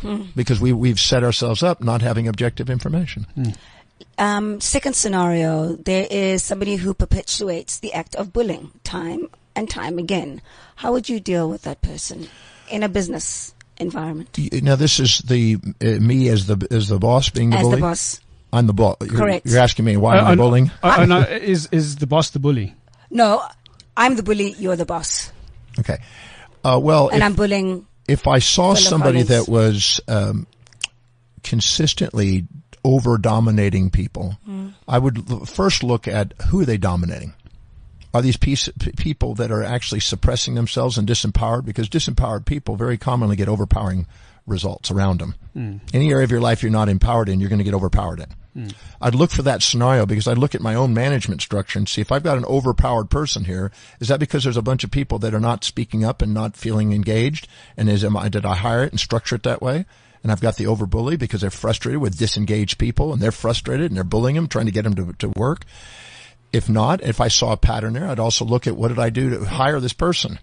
hmm. 0.00 0.22
because 0.36 0.60
we 0.60 0.72
we've 0.72 1.00
set 1.00 1.24
ourselves 1.24 1.62
up 1.62 1.80
not 1.80 2.02
having 2.02 2.28
objective 2.28 2.70
information. 2.70 3.26
Hmm. 3.34 3.50
Um, 4.18 4.60
second 4.60 4.94
scenario, 4.94 5.74
there 5.74 6.06
is 6.08 6.42
somebody 6.42 6.76
who 6.76 6.94
perpetuates 6.94 7.78
the 7.78 7.92
act 7.94 8.14
of 8.14 8.32
bullying 8.32 8.72
time 8.84 9.28
and 9.54 9.68
time 9.68 9.98
again. 9.98 10.40
How 10.76 10.92
would 10.92 11.08
you 11.08 11.20
deal 11.20 11.48
with 11.48 11.62
that 11.62 11.82
person 11.82 12.28
in 12.70 12.82
a 12.82 12.88
business 12.88 13.54
environment 13.78 14.36
Now 14.62 14.76
this 14.76 14.98
is 15.00 15.18
the 15.18 15.56
uh, 15.82 15.86
me 16.00 16.28
as 16.28 16.46
the 16.46 16.66
as 16.70 16.88
the 16.88 16.98
boss 16.98 17.30
being 17.30 17.50
the 17.50 17.56
as 17.58 17.62
bully. 17.62 17.76
the 17.76 17.80
boss? 17.82 18.20
I'm 18.52 18.66
the 18.66 18.72
boss. 18.72 18.96
You're, 19.00 19.10
Correct. 19.18 19.46
You're 19.46 19.58
asking 19.60 19.84
me 19.84 19.96
why 19.96 20.16
Uh, 20.16 20.20
am 20.20 20.26
I 20.26 20.32
uh, 20.32 20.36
bullying? 20.36 20.70
uh, 20.82 20.96
uh, 21.00 21.04
no, 21.06 21.20
is 21.54 21.68
is 21.72 21.96
the 21.96 22.06
boss 22.06 22.30
the 22.30 22.38
bully? 22.38 22.74
No, 23.10 23.42
I'm 23.96 24.16
the 24.16 24.22
bully. 24.22 24.54
You're 24.58 24.76
the 24.76 24.86
boss, 24.86 25.30
Okay. 25.78 25.98
Uh, 26.64 26.78
well, 26.82 27.08
and 27.08 27.18
if, 27.18 27.22
I'm 27.24 27.34
bullying. 27.34 27.86
if 28.08 28.26
I 28.26 28.38
saw 28.40 28.74
Philip 28.74 28.88
somebody 28.88 29.24
Collins. 29.24 29.46
that 29.46 29.50
was 29.52 30.00
um, 30.08 30.46
consistently 31.42 32.46
over 32.84 33.18
dominating 33.18 33.90
people, 33.90 34.36
Hmm. 34.44 34.68
I 34.88 34.98
would 34.98 35.28
l- 35.30 35.44
first 35.44 35.82
look 35.82 36.06
at 36.08 36.32
who 36.48 36.60
are 36.60 36.64
they 36.64 36.76
dominating. 36.78 37.34
Are 38.16 38.22
these 38.22 38.38
piece, 38.38 38.70
p- 38.80 38.92
people 38.92 39.34
that 39.34 39.50
are 39.50 39.62
actually 39.62 40.00
suppressing 40.00 40.54
themselves 40.54 40.96
and 40.96 41.06
disempowered? 41.06 41.66
Because 41.66 41.86
disempowered 41.86 42.46
people 42.46 42.74
very 42.74 42.96
commonly 42.96 43.36
get 43.36 43.46
overpowering 43.46 44.06
results 44.46 44.90
around 44.90 45.20
them. 45.20 45.34
Hmm. 45.52 45.76
Any 45.92 46.10
area 46.10 46.24
of 46.24 46.30
your 46.30 46.40
life 46.40 46.62
you're 46.62 46.72
not 46.72 46.88
empowered 46.88 47.28
in, 47.28 47.40
you're 47.40 47.50
going 47.50 47.58
to 47.58 47.64
get 47.64 47.74
overpowered 47.74 48.20
in. 48.20 48.62
Hmm. 48.62 48.68
I'd 49.02 49.14
look 49.14 49.30
for 49.30 49.42
that 49.42 49.62
scenario 49.62 50.06
because 50.06 50.26
I'd 50.26 50.38
look 50.38 50.54
at 50.54 50.62
my 50.62 50.74
own 50.74 50.94
management 50.94 51.42
structure 51.42 51.78
and 51.78 51.86
see 51.86 52.00
if 52.00 52.10
I've 52.10 52.22
got 52.22 52.38
an 52.38 52.46
overpowered 52.46 53.10
person 53.10 53.44
here. 53.44 53.70
Is 54.00 54.08
that 54.08 54.18
because 54.18 54.44
there's 54.44 54.56
a 54.56 54.62
bunch 54.62 54.82
of 54.82 54.90
people 54.90 55.18
that 55.18 55.34
are 55.34 55.40
not 55.40 55.62
speaking 55.62 56.02
up 56.02 56.22
and 56.22 56.32
not 56.32 56.56
feeling 56.56 56.94
engaged? 56.94 57.48
And 57.76 57.90
is 57.90 58.02
am 58.02 58.16
I, 58.16 58.30
did 58.30 58.46
I 58.46 58.54
hire 58.54 58.82
it 58.82 58.92
and 58.92 58.98
structure 58.98 59.36
it 59.36 59.42
that 59.42 59.60
way? 59.60 59.84
And 60.22 60.32
I've 60.32 60.40
got 60.40 60.56
the 60.56 60.64
overbully 60.64 61.18
because 61.18 61.42
they're 61.42 61.50
frustrated 61.50 62.00
with 62.00 62.16
disengaged 62.16 62.78
people 62.78 63.12
and 63.12 63.20
they're 63.20 63.30
frustrated 63.30 63.90
and 63.90 63.96
they're 63.96 64.04
bullying 64.04 64.36
them, 64.36 64.48
trying 64.48 64.66
to 64.66 64.72
get 64.72 64.84
them 64.84 64.94
to, 64.94 65.12
to 65.18 65.28
work. 65.36 65.66
If 66.52 66.68
not, 66.68 67.02
if 67.02 67.20
I 67.20 67.28
saw 67.28 67.52
a 67.52 67.56
pattern 67.56 67.92
there, 67.94 68.08
I'd 68.08 68.18
also 68.18 68.44
look 68.44 68.66
at 68.66 68.76
what 68.76 68.88
did 68.88 68.98
I 68.98 69.10
do 69.10 69.30
to 69.30 69.44
hire 69.44 69.80
this 69.80 69.92
person? 69.92 70.38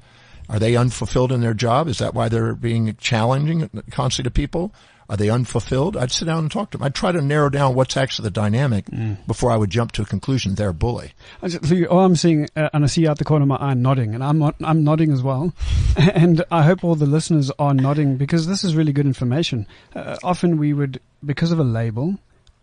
Are 0.49 0.59
they 0.59 0.75
unfulfilled 0.75 1.31
in 1.31 1.41
their 1.41 1.53
job? 1.53 1.87
Is 1.87 1.99
that 1.99 2.13
why 2.13 2.29
they're 2.29 2.53
being 2.53 2.95
challenging 2.97 3.69
constantly 3.91 4.29
to 4.29 4.33
people? 4.33 4.73
Are 5.09 5.17
they 5.17 5.29
unfulfilled? 5.29 5.97
I'd 5.97 6.11
sit 6.11 6.25
down 6.25 6.39
and 6.39 6.51
talk 6.51 6.71
to 6.71 6.77
them. 6.77 6.85
I'd 6.85 6.95
try 6.95 7.11
to 7.11 7.21
narrow 7.21 7.49
down 7.49 7.75
what's 7.75 7.97
actually 7.97 8.23
the 8.25 8.31
dynamic 8.31 8.85
before 9.27 9.51
I 9.51 9.57
would 9.57 9.69
jump 9.69 9.91
to 9.93 10.01
a 10.01 10.05
conclusion 10.05 10.55
they're 10.55 10.69
a 10.69 10.73
bully. 10.73 11.13
So 11.47 11.75
you- 11.75 11.87
all 11.87 12.05
I'm 12.05 12.15
seeing, 12.15 12.47
uh, 12.55 12.69
and 12.73 12.83
I 12.83 12.87
see 12.87 13.07
out 13.07 13.17
the 13.17 13.25
corner 13.25 13.43
of 13.43 13.49
my 13.49 13.57
eye 13.57 13.73
nodding, 13.73 14.13
and 14.15 14.23
I'm 14.23 14.41
I'm 14.63 14.83
nodding 14.83 15.11
as 15.11 15.21
well, 15.21 15.53
and 15.97 16.43
I 16.51 16.63
hope 16.63 16.83
all 16.83 16.95
the 16.95 17.05
listeners 17.05 17.51
are 17.59 17.73
nodding 17.73 18.17
because 18.17 18.47
this 18.47 18.63
is 18.63 18.75
really 18.75 18.93
good 18.93 19.05
information. 19.05 19.67
Uh, 19.95 20.17
often 20.23 20.57
we 20.57 20.73
would, 20.73 20.99
because 21.25 21.51
of 21.51 21.59
a 21.59 21.63
label, 21.65 22.15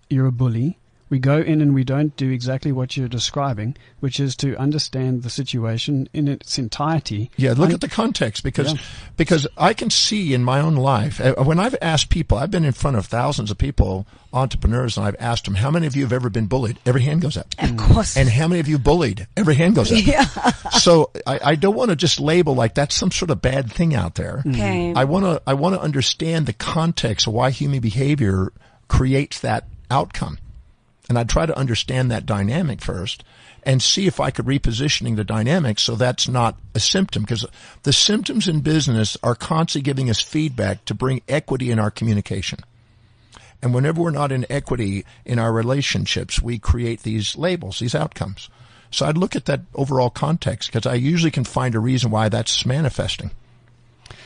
you're 0.09 0.27
a 0.27 0.33
bully. 0.33 0.79
We 1.11 1.19
go 1.19 1.39
in 1.41 1.61
and 1.61 1.75
we 1.75 1.85
don't 1.85 2.17
do 2.17 2.31
exactly 2.31 2.71
what 2.73 2.97
you're 2.97 3.09
describing, 3.09 3.77
which 3.99 4.19
is 4.21 4.35
to 4.37 4.57
understand 4.57 5.23
the 5.25 5.31
situation 5.31 6.09
in 6.13 6.29
its 6.29 6.57
entirety. 6.59 7.31
Yeah, 7.37 7.51
look 7.51 7.69
Un- 7.71 7.75
at 7.75 7.81
the 7.81 7.89
context 7.89 8.43
because 8.45 8.73
Yeah. 8.73 8.81
because 9.17 9.47
I 9.59 9.75
can 9.75 9.91
see 9.91 10.33
in 10.33 10.45
my 10.45 10.61
own 10.61 10.77
life 10.77 11.21
uh, 11.21 11.35
when 11.43 11.59
I've 11.61 11.77
asked 11.83 12.11
people, 12.11 12.39
I've 12.39 12.51
been 12.53 12.65
in 12.65 12.73
front 12.73 12.97
of 12.97 13.07
thousands 13.07 13.51
of 13.51 13.59
people, 13.59 14.07
entrepreneurs, 14.33 14.97
and 14.97 15.05
I've 15.05 15.17
asked 15.19 15.45
them, 15.47 15.57
how 15.57 15.71
many 15.71 15.87
of 15.89 15.97
you 15.97 16.03
have 16.05 16.13
ever 16.13 16.31
been 16.31 16.47
bullied? 16.47 16.79
Every 16.87 17.03
hand 17.03 17.23
goes 17.23 17.37
up. 17.37 17.49
Of 17.59 17.77
course. 17.77 18.17
And 18.17 18.29
how 18.29 18.47
many 18.47 18.61
of 18.61 18.69
you 18.69 18.79
bullied? 18.79 19.27
Every 19.37 19.57
hand 19.57 19.75
goes 19.75 19.91
up. 19.93 19.99
yeah. 20.07 20.25
so 20.79 21.11
I, 21.27 21.41
I 21.45 21.55
don't 21.57 21.75
want 21.75 21.91
to 21.91 21.97
just 21.97 22.21
label 22.21 22.55
like 22.55 22.75
that's 22.75 22.95
some 22.95 23.11
sort 23.11 23.31
of 23.31 23.43
bad 23.43 23.71
thing 23.73 23.95
out 23.97 24.15
there. 24.15 24.45
Okay. 24.47 24.95
I 24.95 25.05
want 25.05 25.25
to 25.25 25.43
I 25.47 25.55
want 25.55 25.75
to 25.75 25.81
understand 25.81 26.47
the 26.47 26.53
context 26.53 27.27
of 27.27 27.33
why 27.33 27.51
human 27.51 27.81
behavior 27.81 28.53
creates 28.87 29.41
that 29.41 29.67
outcome, 29.91 30.39
and 31.11 31.19
I'd 31.19 31.29
try 31.29 31.45
to 31.45 31.59
understand 31.59 32.09
that 32.13 32.25
dynamic 32.25 32.81
first, 32.81 33.25
and 33.65 33.83
see 33.83 34.07
if 34.07 34.21
I 34.21 34.31
could 34.31 34.47
repositioning 34.47 35.17
the 35.17 35.25
dynamic 35.25 35.81
so 35.81 35.97
that's 35.97 36.29
not 36.29 36.57
a 36.73 36.79
symptom 36.79 37.25
because 37.25 37.45
the 37.83 37.93
symptoms 37.93 38.47
in 38.47 38.61
business 38.61 39.17
are 39.21 39.35
constantly 39.35 39.85
giving 39.85 40.09
us 40.09 40.23
feedback 40.23 40.85
to 40.85 40.95
bring 40.95 41.21
equity 41.29 41.73
in 41.73 41.81
our 41.81 41.91
communication. 41.91 42.61
And 43.61 43.75
whenever 43.75 44.01
we're 44.01 44.13
not 44.13 44.31
in 44.31 44.47
equity 44.49 45.05
in 45.25 45.41
our 45.41 45.53
relationships, 45.53 46.41
we 46.41 46.61
create 46.61 47.03
these 47.03 47.37
labels, 47.37 47.81
these 47.81 47.97
outcomes. 47.97 48.49
So 48.93 49.05
I'd 49.05 49.19
look 49.19 49.35
at 49.35 49.47
that 49.47 49.63
overall 49.75 50.11
context 50.11 50.73
because 50.73 50.87
I 50.87 50.95
usually 50.95 51.33
can 51.33 51.45
find 51.45 51.75
a 51.75 51.81
reason 51.81 52.13
why 52.13 52.29
that's 52.29 52.65
manifesting. 52.65 53.33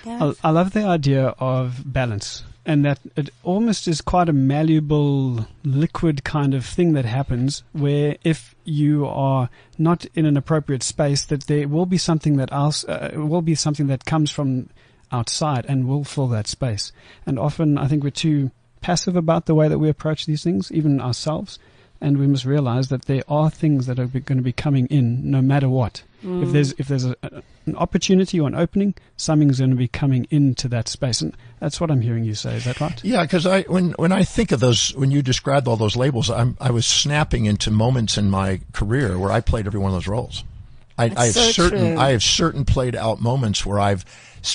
I, 0.05 0.35
I 0.45 0.51
love 0.51 0.75
the 0.75 0.85
idea 0.85 1.29
of 1.39 1.81
balance 1.91 2.45
and 2.67 2.85
that 2.85 2.99
it 3.17 3.31
almost 3.43 3.87
is 3.87 4.01
quite 4.01 4.29
a 4.29 4.33
malleable 4.33 5.47
liquid 5.65 6.25
kind 6.25 6.55
of 6.55 6.65
thing 6.65 6.93
that 6.95 7.05
happens 7.05 7.63
where 7.73 8.17
if 8.25 8.55
you 8.65 9.07
are 9.07 9.51
not 9.79 10.07
in 10.15 10.25
an 10.25 10.37
appropriate 10.37 10.83
space 10.83 11.25
that 11.27 11.47
there 11.47 11.69
will 11.69 11.87
be 11.87 11.99
something 11.99 12.37
that 12.37 12.53
else 12.53 12.85
uh, 12.85 13.11
will 13.15 13.43
be 13.43 13.55
something 13.55 13.87
that 13.87 14.05
comes 14.05 14.31
from 14.31 14.69
outside 15.13 15.67
and 15.69 15.87
will 15.87 16.05
fill 16.05 16.29
that 16.29 16.47
space. 16.47 16.91
And 17.27 17.39
often 17.39 17.77
i 17.79 17.87
think 17.87 18.03
we're 18.03 18.11
too 18.11 18.51
passive 18.81 19.17
about 19.17 19.47
the 19.47 19.55
way 19.55 19.69
that 19.69 19.79
we 19.79 19.89
approach 19.89 20.27
these 20.27 20.45
things 20.45 20.71
even 20.73 21.01
ourselves 21.01 21.59
and 22.05 22.19
we 22.19 22.27
must 22.27 22.45
realize 22.45 22.89
that 22.89 23.07
there 23.07 23.23
are 23.29 23.51
things 23.51 23.87
that 23.87 23.99
are 23.99 24.07
going 24.07 24.39
to 24.39 24.43
be 24.43 24.53
coming 24.53 24.87
in 24.87 25.31
no 25.31 25.41
matter 25.41 25.69
what 25.69 26.03
if 26.25 26.31
mm. 26.31 26.53
there's 26.53 26.73
if 26.79 26.89
there's 26.89 27.05
a, 27.05 27.15
a- 27.23 27.43
an 27.67 27.77
opportunity 27.77 28.41
or 28.41 28.49
an 28.49 28.55
opening, 28.55 28.95
something's 29.17 29.59
going 29.59 29.71
to 29.71 29.77
be 29.77 29.89
coming 29.89 30.27
into 30.31 30.69
that 30.69 30.89
space, 30.89 31.21
and 31.21 31.37
that's 31.61 31.81
what 31.81 31.91
I'm 31.91 32.01
hearing 32.01 32.25
you 32.25 32.35
say. 32.35 32.57
Is 32.57 32.65
that 32.65 32.81
right? 32.81 33.03
Yeah, 33.05 33.23
because 33.23 33.47
I 33.47 33.63
when 33.63 33.91
when 33.93 34.11
I 34.11 34.25
think 34.25 34.51
of 34.51 34.61
those 34.61 34.95
when 34.95 35.11
you 35.11 35.21
described 35.21 35.69
all 35.69 35.77
those 35.77 35.97
labels, 35.97 36.31
I'm, 36.31 36.57
I 36.61 36.71
was 36.71 36.87
snapping 36.87 37.45
into 37.45 37.71
moments 37.71 38.17
in 38.17 38.31
my 38.31 38.61
career 38.73 39.19
where 39.19 39.31
I 39.31 39.41
played 39.41 39.67
every 39.67 39.81
one 39.81 39.91
of 39.91 39.97
those 39.97 40.09
roles. 40.09 40.45
I, 40.97 41.05
I 41.17 41.25
have 41.27 41.35
so 41.35 41.51
certain 41.51 41.95
true. 41.95 41.99
I 41.99 42.11
have 42.11 42.23
certain 42.23 42.65
played 42.65 42.95
out 42.95 43.21
moments 43.21 43.67
where 43.67 43.81
I've 43.81 44.05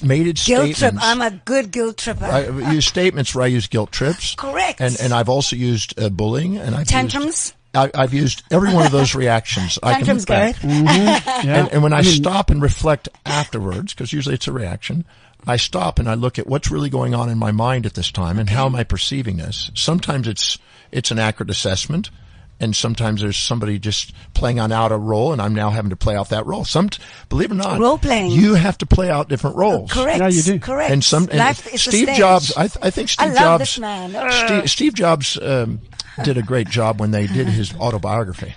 made 0.03 0.27
it 0.27 0.41
Guilt 0.45 0.75
trip. 0.75 0.95
I'm 0.99 1.21
a 1.21 1.31
good 1.31 1.71
guilt 1.71 1.97
tripper. 1.97 2.25
I 2.25 2.73
use 2.73 2.85
statements 2.85 3.33
where 3.35 3.43
I 3.43 3.47
use 3.47 3.67
guilt 3.67 3.91
trips. 3.91 4.35
Correct. 4.37 4.79
And 4.81 4.97
and 5.01 5.13
I've 5.13 5.29
also 5.29 5.55
used 5.55 5.99
uh, 5.99 6.09
bullying 6.09 6.57
and 6.57 6.75
I've 6.75 6.87
Tantrums? 6.87 7.25
Used, 7.25 7.53
I, 7.73 7.91
I've 7.93 8.13
used 8.13 8.43
every 8.51 8.73
one 8.73 8.85
of 8.85 8.91
those 8.91 9.15
reactions. 9.23 9.77
I 9.83 9.95
can 9.95 10.05
Tantrums, 10.05 10.21
look 10.21 10.27
back. 10.27 10.61
Gareth. 10.61 11.25
Yeah. 11.39 11.59
And, 11.59 11.73
and 11.73 11.83
when 11.83 11.93
I, 11.93 12.01
stop 12.01 12.49
and 12.49 12.61
reflect 12.61 13.07
afterwards, 13.25 13.93
because 13.93 14.11
usually 14.11 14.35
it's 14.35 14.47
a 14.47 14.51
reaction, 14.51 15.05
I 15.47 15.57
stop 15.57 15.99
and 15.99 16.09
I 16.09 16.15
look 16.15 16.37
at 16.37 16.47
what's 16.47 16.69
really 16.69 16.89
going 16.89 17.13
on 17.13 17.29
in 17.29 17.37
my 17.37 17.51
mind 17.51 17.85
at 17.85 17.93
this 17.93 18.11
time 18.11 18.39
and 18.39 18.49
how 18.49 18.65
am 18.65 18.75
I 18.75 18.83
perceiving 18.83 19.37
this. 19.37 19.71
Sometimes 19.73 20.27
it's 20.27 20.57
it's 20.91 21.11
an 21.11 21.19
accurate 21.19 21.49
assessment, 21.49 22.09
and 22.59 22.75
sometimes 22.75 23.21
there's 23.21 23.37
somebody 23.37 23.79
just 23.79 24.13
playing 24.33 24.59
on 24.59 24.71
out 24.71 24.91
a 24.91 24.97
role, 24.97 25.31
and 25.31 25.41
I'm 25.41 25.55
now 25.55 25.69
having 25.69 25.91
to 25.91 25.95
play 25.95 26.15
out 26.15 26.29
that 26.29 26.45
role. 26.45 26.65
Some, 26.65 26.89
believe 27.29 27.51
it 27.51 27.53
or 27.53 27.57
not, 27.57 27.79
Role 27.79 27.97
playing. 27.97 28.31
You 28.31 28.55
have 28.55 28.77
to 28.79 28.85
play 28.85 29.09
out 29.09 29.29
different 29.29 29.55
roles. 29.55 29.91
Correct. 29.91 30.19
Yeah, 30.19 30.27
you 30.27 30.41
do. 30.41 30.59
Correct. 30.59 30.91
And 30.91 31.03
some 31.03 31.23
and 31.29 31.37
Life 31.39 31.67
is 31.67 31.87
a 31.87 31.89
Steve 31.89 32.03
stage. 32.07 32.17
Jobs, 32.17 32.55
I, 32.57 32.67
th- 32.67 32.77
I 32.85 32.89
think 32.89 33.09
Steve 33.09 33.27
I 33.27 33.29
love 33.33 33.37
Jobs, 33.43 33.59
this 33.61 33.79
man. 33.79 34.15
Ugh. 34.15 34.31
Steve, 34.47 34.69
Steve 34.69 34.93
Jobs 34.93 35.37
um, 35.41 35.79
did 36.23 36.37
a 36.37 36.41
great 36.43 36.69
job 36.69 36.99
when 36.99 37.11
they 37.11 37.27
did 37.27 37.47
his 37.47 37.73
autobiography, 37.75 38.53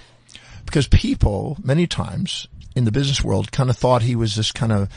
because 0.67 0.89
people 0.89 1.57
many 1.63 1.87
times 1.87 2.49
in 2.75 2.85
the 2.85 2.93
business 2.93 3.23
world 3.23 3.53
kind 3.53 3.71
of 3.71 3.77
thought 3.77 4.03
he 4.03 4.17
was 4.17 4.35
this 4.35 4.51
kind 4.51 4.73
of 4.73 4.89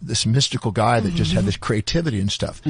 this 0.00 0.24
mystical 0.26 0.70
guy 0.70 1.00
that 1.00 1.14
just 1.14 1.30
Mm-hmm. 1.30 1.36
had 1.36 1.44
this 1.46 1.56
creativity 1.56 2.20
and 2.20 2.30
stuff. 2.30 2.60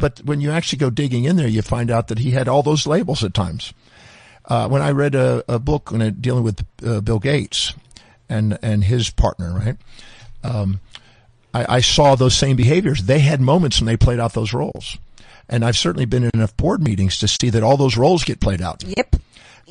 But 0.00 0.20
when 0.24 0.40
you 0.40 0.50
actually 0.50 0.78
go 0.78 0.90
digging 0.90 1.24
in 1.24 1.36
there, 1.36 1.46
you 1.48 1.62
find 1.62 1.90
out 1.90 2.08
that 2.08 2.18
he 2.18 2.32
had 2.32 2.48
all 2.48 2.62
those 2.64 2.86
labels 2.86 3.22
at 3.22 3.32
times. 3.34 3.72
Uh, 4.46 4.68
when 4.68 4.82
I 4.82 4.90
read 4.90 5.14
a, 5.14 5.42
a 5.48 5.58
book 5.58 5.90
when 5.90 6.02
it, 6.02 6.20
dealing 6.20 6.44
with 6.44 6.64
uh, 6.86 7.00
Bill 7.00 7.18
Gates 7.18 7.74
and 8.28 8.58
and 8.62 8.84
his 8.84 9.10
partner, 9.10 9.52
right? 9.54 9.76
Um, 10.42 10.80
I, 11.54 11.76
I 11.76 11.80
saw 11.80 12.14
those 12.14 12.36
same 12.36 12.56
behaviors. 12.56 13.04
They 13.04 13.20
had 13.20 13.40
moments 13.40 13.80
when 13.80 13.86
they 13.86 13.96
played 13.96 14.20
out 14.20 14.34
those 14.34 14.52
roles, 14.52 14.98
and 15.48 15.64
I've 15.64 15.76
certainly 15.76 16.04
been 16.04 16.24
in 16.24 16.30
enough 16.34 16.56
board 16.56 16.82
meetings 16.82 17.18
to 17.20 17.28
see 17.28 17.48
that 17.50 17.62
all 17.62 17.76
those 17.76 17.96
roles 17.96 18.24
get 18.24 18.40
played 18.40 18.60
out. 18.60 18.84
Yep. 18.84 19.16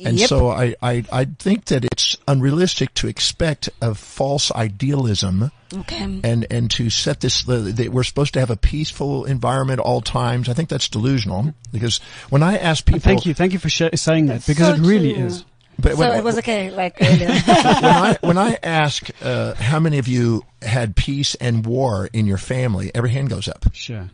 And 0.02 0.18
yep. 0.18 0.28
so 0.28 0.50
I, 0.50 0.74
I, 0.82 1.04
I 1.12 1.24
think 1.24 1.66
that 1.66 1.84
it's 1.84 2.16
unrealistic 2.26 2.92
to 2.94 3.08
expect 3.08 3.68
a 3.80 3.94
false 3.94 4.50
idealism 4.52 5.50
okay. 5.72 6.20
and, 6.24 6.46
and 6.50 6.70
to 6.72 6.90
set 6.90 7.20
this, 7.20 7.42
that 7.44 7.90
we're 7.92 8.02
supposed 8.02 8.34
to 8.34 8.40
have 8.40 8.50
a 8.50 8.56
peaceful 8.56 9.24
environment 9.24 9.80
all 9.80 10.00
times. 10.00 10.48
I 10.48 10.54
think 10.54 10.68
that's 10.68 10.88
delusional 10.88 11.54
because 11.72 11.98
when 12.30 12.42
I 12.42 12.56
ask 12.56 12.84
people, 12.84 13.00
Thank 13.00 13.26
you. 13.26 13.34
Thank 13.34 13.52
you 13.52 13.58
for 13.58 13.68
sh- 13.68 13.82
saying 13.94 14.26
that 14.26 14.46
because 14.46 14.76
so 14.76 14.82
it 14.82 14.86
really 14.86 15.14
true. 15.14 15.24
is. 15.26 15.44
but 15.78 15.92
So 15.92 15.98
when, 15.98 16.18
it 16.18 16.24
was 16.24 16.38
okay, 16.38 16.70
like 16.70 16.96
earlier. 17.00 17.28
when 17.28 17.84
I, 17.84 18.18
when 18.20 18.38
I 18.38 18.58
ask, 18.62 19.08
uh, 19.22 19.54
how 19.54 19.80
many 19.80 19.98
of 19.98 20.08
you 20.08 20.44
had 20.62 20.96
peace 20.96 21.34
and 21.36 21.64
war 21.64 22.08
in 22.12 22.26
your 22.26 22.38
family, 22.38 22.90
every 22.94 23.10
hand 23.10 23.30
goes 23.30 23.48
up. 23.48 23.66
Sure. 23.72 24.08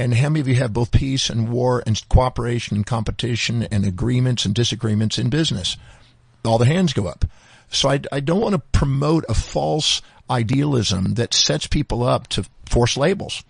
And 0.00 0.14
how 0.14 0.30
many 0.30 0.40
of 0.40 0.48
you 0.48 0.54
have 0.54 0.72
both 0.72 0.92
peace 0.92 1.28
and 1.28 1.50
war 1.50 1.82
and 1.84 2.08
cooperation 2.08 2.74
and 2.74 2.86
competition 2.86 3.64
and 3.64 3.84
agreements 3.84 4.46
and 4.46 4.54
disagreements 4.54 5.18
in 5.18 5.28
business? 5.28 5.76
All 6.42 6.56
the 6.56 6.64
hands 6.64 6.94
go 6.94 7.06
up. 7.06 7.26
So 7.70 7.90
I, 7.90 8.00
I 8.10 8.20
don't 8.20 8.40
want 8.40 8.54
to 8.54 8.62
promote 8.72 9.26
a 9.28 9.34
false 9.34 10.00
idealism 10.30 11.14
that 11.14 11.34
sets 11.34 11.66
people 11.66 12.02
up 12.02 12.28
to 12.28 12.46
force 12.64 12.96
labels. 12.96 13.44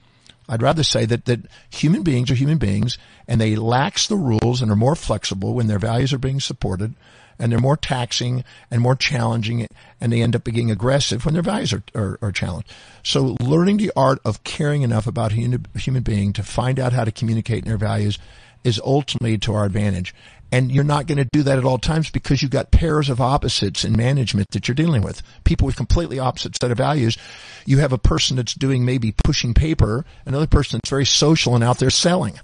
I'd 0.49 0.61
rather 0.61 0.83
say 0.83 1.05
that, 1.07 1.27
that 1.27 1.47
human 1.71 2.03
beings 2.03 2.33
are 2.33 2.35
human 2.35 2.59
beings 2.59 2.99
and 3.29 3.41
they 3.41 3.55
lax 3.55 4.09
the 4.09 4.17
rules 4.17 4.61
and 4.61 4.73
are 4.73 4.77
more 4.77 4.97
flexible 4.97 5.55
when 5.55 5.69
their 5.69 5.79
values 5.79 6.13
are 6.13 6.19
being 6.19 6.41
supported 6.41 6.95
and 7.41 7.51
they're 7.51 7.59
more 7.59 7.77
taxing 7.77 8.45
and 8.71 8.81
more 8.81 8.95
challenging 8.95 9.67
and 10.01 10.13
they 10.13 10.23
end 10.23 10.37
up 10.37 10.45
being 10.45 10.71
aggressive 10.71 11.25
when 11.25 11.35
their 11.35 11.43
values 11.43 11.73
are, 11.73 11.83
are, 11.95 12.19
are 12.23 12.33
challenged. 12.33 12.71
So 13.03 13.37
learning 13.41 13.79
the 13.79 13.93
art 13.97 14.21
of 14.25 14.45
caring 14.45 14.83
enough 14.83 15.07
about 15.07 15.33
a 15.33 15.37
human, 15.37 15.67
human 15.75 16.03
being 16.03 16.33
to 16.35 16.43
find 16.43 16.79
out 16.79 16.93
how 16.93 17.05
to 17.05 17.13
communicate 17.13 17.65
their 17.65 17.79
values 17.79 18.19
is 18.63 18.81
ultimately 18.85 19.39
to 19.39 19.55
our 19.55 19.65
advantage. 19.65 20.15
And 20.53 20.73
you're 20.73 20.85
not 20.85 21.07
going 21.07 21.19
to 21.19 21.29
do 21.33 21.45
that 21.45 21.59
at 21.59 21.65
all 21.65 21.79
times 21.79 22.11
because 22.11 22.43
you've 22.43 22.51
got 22.51 22.73
pairs 22.73 23.09
of 23.09 23.21
opposites 23.21 23.85
in 23.85 23.97
management 23.97 24.49
that 24.51 24.67
you're 24.67 24.75
dealing 24.75 25.03
with. 25.03 25.23
People 25.45 25.67
with 25.67 25.77
completely 25.77 26.19
opposite 26.19 26.57
set 26.61 26.73
of 26.73 26.79
values. 26.79 27.17
You 27.67 27.79
have 27.79 27.93
a 27.93 27.99
person 27.99 28.37
that's 28.37 28.55
doing 28.55 28.85
maybe 28.85 29.15
pushing 29.25 29.55
paper, 29.55 30.05
another 30.27 30.49
person 30.49 30.79
that's 30.79 30.91
very 30.91 31.07
social 31.07 31.55
and 31.55 31.63
out 31.63 31.79
there 31.79 31.91
selling. 31.91 32.39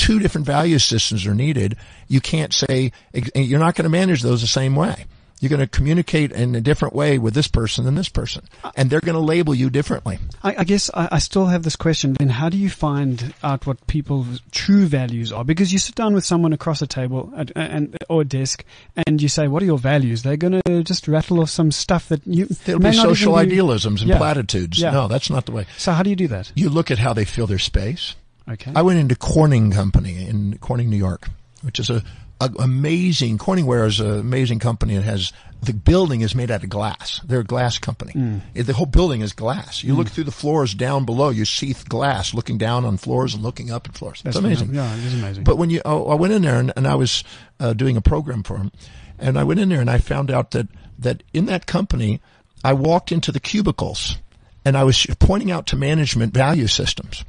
Two 0.00 0.18
different 0.18 0.46
value 0.46 0.78
systems 0.78 1.26
are 1.26 1.34
needed. 1.34 1.76
You 2.08 2.20
can't 2.20 2.54
say, 2.54 2.92
you're 3.34 3.60
not 3.60 3.74
going 3.74 3.84
to 3.84 3.90
manage 3.90 4.22
those 4.22 4.40
the 4.40 4.46
same 4.46 4.74
way. 4.74 5.04
You're 5.40 5.50
going 5.50 5.60
to 5.60 5.66
communicate 5.66 6.32
in 6.32 6.54
a 6.54 6.60
different 6.60 6.94
way 6.94 7.18
with 7.18 7.32
this 7.34 7.48
person 7.48 7.84
than 7.86 7.94
this 7.94 8.08
person. 8.10 8.44
And 8.76 8.90
they're 8.90 9.00
going 9.00 9.14
to 9.14 9.20
label 9.20 9.54
you 9.54 9.70
differently. 9.70 10.18
I, 10.42 10.54
I 10.58 10.64
guess 10.64 10.90
I, 10.92 11.08
I 11.12 11.18
still 11.18 11.46
have 11.46 11.62
this 11.62 11.76
question. 11.76 12.14
Then 12.14 12.28
how 12.28 12.48
do 12.50 12.58
you 12.58 12.68
find 12.70 13.32
out 13.42 13.66
what 13.66 13.86
people's 13.86 14.40
true 14.52 14.86
values 14.86 15.32
are? 15.32 15.44
Because 15.44 15.72
you 15.72 15.78
sit 15.78 15.94
down 15.94 16.12
with 16.14 16.24
someone 16.26 16.52
across 16.52 16.82
a 16.82 16.86
table 16.86 17.32
at, 17.36 17.52
and 17.56 17.96
or 18.10 18.20
a 18.22 18.24
desk, 18.26 18.64
and 19.06 19.20
you 19.22 19.28
say, 19.30 19.48
"What 19.48 19.62
are 19.62 19.66
your 19.66 19.78
values?" 19.78 20.22
They're 20.22 20.36
going 20.36 20.60
to 20.66 20.82
just 20.84 21.08
rattle 21.08 21.40
off 21.40 21.48
some 21.50 21.70
stuff 21.72 22.08
that 22.08 22.20
you. 22.26 22.44
There'll 22.66 22.80
be 22.80 22.92
social 22.92 23.32
be- 23.34 23.40
idealisms 23.40 24.02
and 24.02 24.10
Yeah. 24.10 24.18
platitudes. 24.18 24.78
Yeah. 24.78 24.90
No, 24.90 25.08
that's 25.08 25.30
not 25.30 25.46
the 25.46 25.52
way. 25.52 25.66
So 25.78 25.92
how 25.92 26.02
do 26.02 26.10
you 26.10 26.16
do 26.16 26.28
that? 26.28 26.52
You 26.54 26.68
look 26.68 26.90
at 26.90 26.98
how 26.98 27.14
they 27.14 27.24
fill 27.24 27.46
their 27.46 27.58
space. 27.58 28.14
Okay. 28.48 28.72
I 28.74 28.82
went 28.82 28.98
into 28.98 29.14
Corning 29.16 29.70
Company 29.70 30.26
in 30.26 30.58
Corning, 30.58 30.90
New 30.90 30.96
York, 30.96 31.28
which 31.62 31.78
is 31.78 31.90
a, 31.90 32.02
a 32.40 32.50
amazing 32.58 33.38
Corningware 33.38 33.86
is 33.86 34.00
an 34.00 34.18
amazing 34.18 34.58
company. 34.58 34.96
It 34.96 35.02
has 35.04 35.32
the 35.62 35.74
building 35.74 36.22
is 36.22 36.34
made 36.34 36.50
out 36.50 36.64
of 36.64 36.70
glass. 36.70 37.20
They're 37.24 37.40
a 37.40 37.44
glass 37.44 37.78
company. 37.78 38.40
It- 38.54 38.62
the 38.64 38.72
whole 38.72 38.86
building 38.86 39.20
is 39.20 39.32
glass. 39.34 39.84
You 39.84 39.94
look 39.94 40.08
through 40.08 40.24
the 40.24 40.30
floors 40.32 40.74
down 40.74 41.04
below, 41.04 41.28
you 41.28 41.44
see 41.44 41.74
glass 41.88 42.32
looking 42.34 42.56
down 42.58 42.84
on 42.86 42.96
floors 42.96 43.34
and 43.34 43.42
looking 43.42 43.70
up 43.70 43.86
at 43.88 43.94
floors. 43.96 44.22
That's 44.22 44.36
it's 44.36 44.44
amazing. 44.44 44.74
Yeah, 44.74 44.90
it 44.96 45.04
is 45.04 45.14
amazing. 45.14 45.44
But 45.44 45.58
when 45.58 45.68
you, 45.70 45.82
oh, 45.84 46.06
I 46.08 46.14
went 46.14 46.32
in 46.32 46.42
there 46.42 46.58
and, 46.58 46.72
and 46.76 46.86
I 46.88 46.94
was 46.94 47.22
uh, 47.60 47.74
doing 47.74 47.96
a 47.96 48.00
program 48.00 48.42
for 48.42 48.56
them, 48.56 48.72
and 49.18 49.38
I 49.38 49.44
went 49.44 49.60
in 49.60 49.68
there 49.68 49.80
and 49.82 49.90
I 49.90 49.98
found 49.98 50.30
out 50.30 50.52
that 50.52 50.68
that 50.98 51.22
in 51.34 51.46
that 51.46 51.66
company, 51.66 52.20
I 52.64 52.72
walked 52.72 53.12
into 53.12 53.32
the 53.32 53.40
cubicles, 53.40 54.16
and 54.64 54.76
I 54.76 54.84
was 54.84 55.06
pointing 55.18 55.50
out 55.50 55.66
to 55.68 55.76
management 55.76 56.32
value 56.34 56.66
systems, 56.68 57.24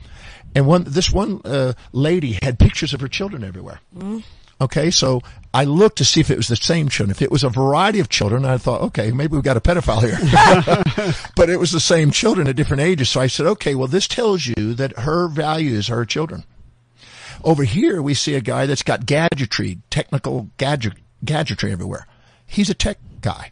and 0.55 0.67
one 0.67 0.83
this 0.85 1.11
one 1.11 1.41
uh, 1.45 1.73
lady 1.91 2.37
had 2.41 2.59
pictures 2.59 2.93
of 2.93 3.01
her 3.01 3.07
children 3.07 3.43
everywhere. 3.43 3.79
Okay, 4.61 4.91
so 4.91 5.21
I 5.55 5.63
looked 5.63 5.97
to 5.97 6.05
see 6.05 6.19
if 6.19 6.29
it 6.29 6.37
was 6.37 6.47
the 6.47 6.55
same 6.55 6.87
children. 6.87 7.09
If 7.09 7.23
it 7.23 7.31
was 7.31 7.43
a 7.43 7.49
variety 7.49 7.99
of 7.99 8.09
children, 8.09 8.45
I 8.45 8.59
thought, 8.59 8.81
okay, 8.81 9.09
maybe 9.09 9.33
we've 9.33 9.43
got 9.43 9.57
a 9.57 9.61
pedophile 9.61 10.01
here. 10.01 10.19
but 11.35 11.49
it 11.49 11.59
was 11.59 11.71
the 11.71 11.79
same 11.79 12.11
children 12.11 12.47
at 12.47 12.55
different 12.55 12.83
ages. 12.83 13.09
So 13.09 13.21
I 13.21 13.25
said, 13.25 13.47
okay, 13.47 13.73
well, 13.73 13.87
this 13.87 14.07
tells 14.07 14.45
you 14.45 14.75
that 14.75 14.99
her 14.99 15.27
values 15.27 15.89
are 15.89 15.95
her 15.95 16.05
children. 16.05 16.43
Over 17.43 17.63
here, 17.63 18.03
we 18.03 18.13
see 18.13 18.35
a 18.35 18.41
guy 18.41 18.67
that's 18.67 18.83
got 18.83 19.07
gadgetry, 19.07 19.79
technical 19.89 20.49
gadget, 20.57 20.93
gadgetry 21.25 21.71
everywhere. 21.71 22.05
He's 22.45 22.69
a 22.69 22.75
tech 22.75 22.99
guy. 23.21 23.51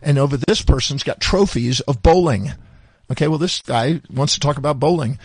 And 0.00 0.16
over 0.16 0.38
this 0.38 0.62
person's 0.62 1.02
got 1.02 1.20
trophies 1.20 1.80
of 1.80 2.02
bowling. 2.02 2.52
Okay, 3.10 3.28
well, 3.28 3.38
this 3.38 3.60
guy 3.60 4.00
wants 4.10 4.32
to 4.34 4.40
talk 4.40 4.56
about 4.56 4.80
bowling. 4.80 5.18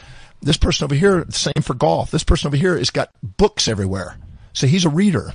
This 0.44 0.58
person 0.58 0.84
over 0.84 0.96
here, 0.96 1.26
same 1.30 1.62
for 1.62 1.74
golf. 1.74 2.12
This 2.12 2.24
person 2.24 2.48
over 2.48 2.58
here 2.58 2.78
has 2.78 2.90
got 2.90 3.12
books 3.24 3.68
everywhere. 3.68 4.18
So 4.52 4.68
he's 4.68 4.86
a 4.86 4.90
reader. 4.90 5.34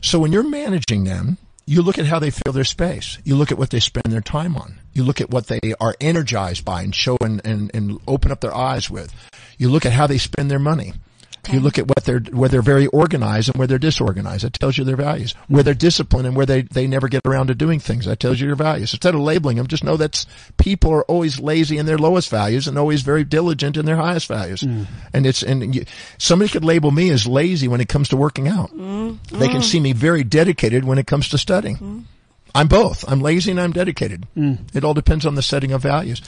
So 0.00 0.20
when 0.20 0.32
you're 0.32 0.48
managing 0.48 1.04
them, 1.04 1.38
you 1.66 1.82
look 1.82 1.98
at 1.98 2.06
how 2.06 2.20
they 2.20 2.30
fill 2.30 2.52
their 2.52 2.64
space. 2.64 3.18
You 3.24 3.34
look 3.34 3.50
at 3.50 3.58
what 3.58 3.70
they 3.70 3.80
spend 3.80 4.12
their 4.12 4.20
time 4.20 4.56
on. 4.56 4.78
You 4.92 5.02
look 5.02 5.20
at 5.20 5.30
what 5.30 5.48
they 5.48 5.74
are 5.80 5.96
energized 6.00 6.64
by 6.64 6.82
and 6.82 6.94
show 6.94 7.18
and, 7.20 7.44
and, 7.44 7.72
and 7.74 7.98
open 8.06 8.30
up 8.30 8.40
their 8.40 8.54
eyes 8.54 8.88
with. 8.88 9.12
You 9.58 9.68
look 9.68 9.84
at 9.84 9.92
how 9.92 10.06
they 10.06 10.18
spend 10.18 10.48
their 10.48 10.60
money. 10.60 10.94
You 11.52 11.60
look 11.60 11.78
at 11.78 11.88
what 11.88 12.04
they're, 12.04 12.20
where 12.20 12.48
they're 12.48 12.62
very 12.62 12.86
organized 12.88 13.48
and 13.48 13.56
where 13.56 13.66
they're 13.66 13.78
disorganized. 13.78 14.44
That 14.44 14.54
tells 14.54 14.78
you 14.78 14.84
their 14.84 14.96
values. 14.96 15.34
Where 15.48 15.62
they're 15.62 15.74
disciplined 15.74 16.26
and 16.26 16.36
where 16.36 16.46
they, 16.46 16.62
they 16.62 16.86
never 16.86 17.08
get 17.08 17.22
around 17.24 17.48
to 17.48 17.54
doing 17.54 17.80
things. 17.80 18.06
That 18.06 18.20
tells 18.20 18.40
you 18.40 18.46
your 18.46 18.56
values. 18.56 18.92
Instead 18.92 19.14
of 19.14 19.20
labeling 19.20 19.56
them, 19.56 19.66
just 19.66 19.84
know 19.84 19.96
that 19.96 20.24
people 20.56 20.92
are 20.92 21.04
always 21.04 21.40
lazy 21.40 21.78
in 21.78 21.86
their 21.86 21.98
lowest 21.98 22.30
values 22.30 22.66
and 22.66 22.78
always 22.78 23.02
very 23.02 23.24
diligent 23.24 23.76
in 23.76 23.86
their 23.86 23.96
highest 23.96 24.28
values. 24.28 24.62
Mm. 24.62 24.86
And 25.12 25.26
it's, 25.26 25.42
and 25.42 25.74
you, 25.74 25.84
somebody 26.18 26.50
could 26.50 26.64
label 26.64 26.90
me 26.90 27.10
as 27.10 27.26
lazy 27.26 27.68
when 27.68 27.80
it 27.80 27.88
comes 27.88 28.08
to 28.10 28.16
working 28.16 28.48
out. 28.48 28.74
Mm. 28.76 29.18
They 29.30 29.48
can 29.48 29.60
mm. 29.60 29.64
see 29.64 29.80
me 29.80 29.92
very 29.92 30.24
dedicated 30.24 30.84
when 30.84 30.98
it 30.98 31.06
comes 31.06 31.28
to 31.30 31.38
studying. 31.38 32.06
I'm 32.54 32.68
both. 32.68 33.04
I'm 33.06 33.20
lazy 33.20 33.50
and 33.50 33.60
I'm 33.60 33.72
dedicated. 33.72 34.26
It 34.74 34.82
all 34.82 34.94
depends 34.94 35.26
on 35.26 35.34
the 35.34 35.42
setting 35.42 35.72
of 35.72 35.82
values. 35.82 36.22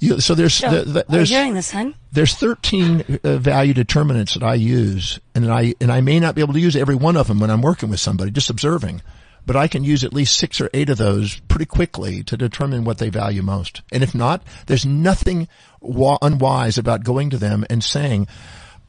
You, 0.00 0.20
so 0.20 0.34
there's, 0.34 0.52
Sure. 0.52 0.70
the, 0.70 0.82
the, 0.84 1.04
there's, 1.08 1.30
hearing 1.30 1.54
this, 1.54 1.70
hun? 1.70 1.94
there's 2.12 2.34
13 2.34 3.20
uh, 3.24 3.36
value 3.38 3.74
determinants 3.74 4.34
that 4.34 4.42
I 4.42 4.54
use, 4.54 5.18
and 5.34 5.50
I 5.50 5.74
and 5.80 5.90
I 5.92 6.00
may 6.00 6.20
not 6.20 6.34
be 6.34 6.40
able 6.42 6.54
to 6.54 6.60
use 6.60 6.76
every 6.76 6.94
one 6.94 7.16
of 7.16 7.28
them 7.28 7.40
when 7.40 7.50
I'm 7.50 7.62
working 7.62 7.88
with 7.90 8.00
somebody, 8.00 8.30
just 8.30 8.50
observing, 8.50 9.02
but 9.46 9.56
I 9.56 9.68
can 9.68 9.84
use 9.84 10.04
at 10.04 10.12
least 10.12 10.36
six 10.36 10.60
or 10.60 10.68
eight 10.74 10.90
of 10.90 10.98
those 10.98 11.38
pretty 11.48 11.66
quickly 11.66 12.22
to 12.24 12.36
determine 12.36 12.84
what 12.84 12.98
they 12.98 13.08
value 13.10 13.42
most. 13.42 13.82
And 13.92 14.02
if 14.02 14.14
not, 14.14 14.42
there's 14.66 14.86
nothing 14.86 15.48
wa- 15.80 16.18
unwise 16.22 16.76
about 16.78 17.04
going 17.04 17.30
to 17.30 17.36
them 17.38 17.64
and 17.70 17.82
saying, 17.84 18.26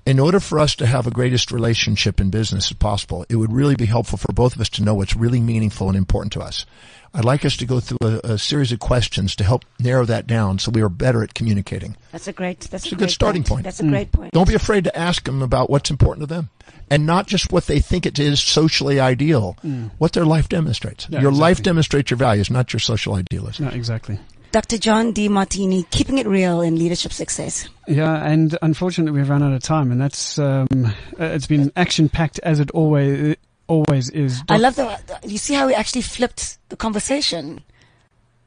in 0.06 0.20
order 0.20 0.40
for 0.40 0.60
us 0.60 0.76
to 0.76 0.86
have 0.86 1.08
a 1.08 1.12
greatest 1.12 1.52
relationship 1.52 2.20
in 2.20 2.30
business 2.30 2.70
as 2.70 2.78
possible, 2.78 3.26
it 3.28 3.38
would 3.38 3.52
really 3.52 3.76
be 3.76 3.86
helpful 3.86 4.18
for 4.18 4.32
both 4.34 4.56
of 4.56 4.62
us 4.62 4.70
to 4.70 4.84
know 4.84 4.94
what's 4.94 5.16
really 5.16 5.42
meaningful 5.42 5.88
and 5.88 5.98
important 5.98 6.32
to 6.34 6.42
us. 6.42 6.66
I'd 7.14 7.26
like 7.26 7.46
us 7.46 7.56
to 7.58 7.66
go 7.66 7.80
through 7.80 7.98
a, 8.02 8.34
a 8.34 8.38
series 8.38 8.74
of 8.74 8.80
questions 8.80 9.36
to 9.38 9.44
help 9.44 9.64
narrow 9.80 10.06
that 10.06 10.28
down 10.28 10.60
so 10.60 10.70
we 10.70 10.82
are 10.82 10.90
better 10.90 11.24
at 11.24 11.34
communicating. 11.34 11.96
That's 12.12 12.28
a 12.28 12.34
great. 12.34 12.60
That's 12.60 12.84
It's 12.84 12.92
a 12.92 12.96
great 12.96 13.00
good 13.08 13.12
starting 13.12 13.44
point. 13.44 13.64
That's 13.64 13.80
a 13.80 13.88
great 13.88 14.12
mm. 14.12 14.16
point. 14.16 14.34
Don't 14.34 14.48
be 14.48 14.54
afraid 14.54 14.84
to 14.84 14.98
ask 14.98 15.24
them 15.24 15.42
about 15.42 15.70
what's 15.70 15.90
important 15.90 16.28
to 16.28 16.34
them 16.34 16.50
and 16.92 17.06
not 17.06 17.26
just 17.28 17.52
what 17.52 17.68
they 17.68 17.80
think 17.80 18.06
it 18.06 18.20
is 18.20 18.42
socially 18.42 19.00
ideal, 19.00 19.58
mm. 19.64 19.92
what 19.98 20.12
their 20.12 20.26
life 20.26 20.50
demonstrates. 20.50 21.08
Yeah, 21.10 21.22
your 21.22 21.32
life 21.32 21.64
demonstrates 21.64 22.12
your 22.12 22.18
values, 22.18 22.50
not 22.50 22.74
your 22.74 22.82
social 22.82 23.16
idealism. 23.16 23.66
No, 23.66 23.72
exactly. 23.72 24.20
Dr. 24.56 24.78
John 24.78 25.12
Demartini, 25.12 25.84
keeping 25.90 26.18
it 26.18 26.26
real 26.26 26.62
in 26.62 26.80
leadership 26.80 27.12
success. 27.12 27.68
Yeah, 27.90 28.26
and 28.26 28.58
unfortunately 28.62 29.20
we've 29.20 29.30
run 29.30 29.44
out 29.44 29.52
of 29.52 29.62
time, 29.62 29.92
and 29.92 30.00
that's 30.00 30.40
um, 30.40 30.68
uh, 31.20 31.26
it's 31.26 31.46
been 31.46 31.74
action 31.76 32.08
packed 32.08 32.40
as 32.40 32.62
it 32.62 32.72
always 32.72 33.36
always 33.68 34.10
is. 34.12 34.42
I 34.48 34.56
love 34.56 34.78
the. 34.78 34.98
You 35.26 35.38
see 35.40 35.56
how 35.56 35.68
we 35.68 35.74
actually 35.74 36.04
flipped 36.04 36.58
the 36.70 36.78
conversation. 36.78 37.66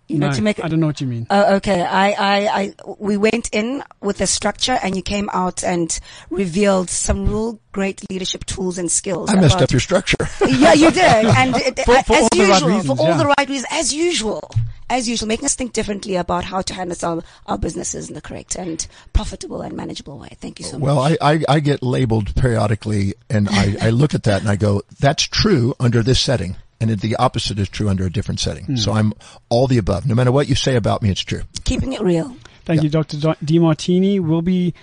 You 0.09 0.19
know, 0.19 0.29
No, 0.29 0.33
to 0.33 0.43
make 0.43 0.65
I 0.65 0.69
don't 0.69 0.81
know 0.81 0.87
what 0.87 1.01
you 1.03 1.07
mean. 1.07 1.27
Oh, 1.29 1.57
okay. 1.57 1.83
I, 1.83 2.11
I, 2.13 2.61
I, 2.61 2.75
we 2.99 3.19
went 3.19 3.51
in 3.53 3.85
with 4.01 4.23
a 4.23 4.27
structure 4.27 4.79
and 4.83 4.97
you 4.97 5.03
came 5.03 5.29
out 5.35 5.63
and 5.63 5.99
revealed 6.31 6.89
some 6.89 7.27
real 7.29 7.61
great 7.73 8.11
leadership 8.11 8.47
tools 8.47 8.79
and 8.79 8.91
skills. 8.91 9.29
I 9.31 9.35
messed 9.35 9.61
up 9.61 9.71
your 9.71 9.81
structure. 9.81 10.17
Yeah, 10.49 10.73
you 10.73 10.91
did. 10.91 11.27
And 11.37 11.55
it, 11.57 11.79
For- 11.81 12.03
for 12.05 12.15
as 12.15 12.23
all 12.23 12.29
the 12.33 12.39
right 12.39 12.49
usual, 12.49 12.69
reasons, 12.71 12.87
for 12.87 13.03
all 13.03 13.09
yeah. 13.11 13.19
the 13.19 13.27
right 13.27 13.49
reasons, 13.49 13.67
as 13.71 13.95
usual. 13.95 14.51
As 14.91 15.07
usual, 15.07 15.29
making 15.29 15.45
us 15.45 15.55
think 15.55 15.75
differently 15.75 16.17
about 16.17 16.45
how 16.45 16.63
to 16.63 16.73
handle 16.73 16.97
our, 17.03 17.23
our 17.45 17.59
businesses 17.59 18.09
in 18.09 18.15
the 18.15 18.23
correct 18.23 18.57
and 18.57 18.87
profitable 19.13 19.61
and 19.61 19.77
manageable 19.77 20.19
way. 20.19 20.31
Thank 20.41 20.59
you 20.59 20.65
so 20.65 20.79
Well, 20.79 20.95
much. 20.97 21.19
Well, 21.21 21.29
I, 21.29 21.35
I, 21.35 21.57
I 21.57 21.61
get 21.61 21.83
labeled 21.83 22.35
periodically 22.35 23.13
and 23.29 23.51
I, 23.51 23.77
I 23.83 23.91
look 23.91 24.15
at 24.15 24.23
that 24.23 24.41
and 24.41 24.49
I 24.51 24.57
go, 24.57 24.81
that's 24.99 25.25
true 25.25 25.75
under 25.79 26.03
this 26.03 26.19
setting. 26.21 26.57
And 26.81 26.91
the 26.91 27.17
opposite 27.17 27.59
is 27.59 27.69
true 27.69 27.89
under 27.89 28.07
a 28.07 28.11
different 28.11 28.41
setting. 28.41 28.77
So 28.77 28.93
I'm 28.93 29.13
all 29.49 29.67
the 29.67 29.79
above. 29.79 30.07
No 30.07 30.15
matter 30.15 30.31
what 30.31 30.49
you 30.49 30.55
say 30.55 30.77
about 30.77 31.03
me, 31.03 31.11
it's 31.11 31.23
true. 31.23 31.43
Keeping 31.65 31.93
it 31.93 32.01
real. 32.01 32.37
Thank 32.65 32.83
you, 32.83 32.89
Dr. 32.89 33.17
Demartini. 33.17 34.21
We'll 34.21 34.43
be 34.43 34.75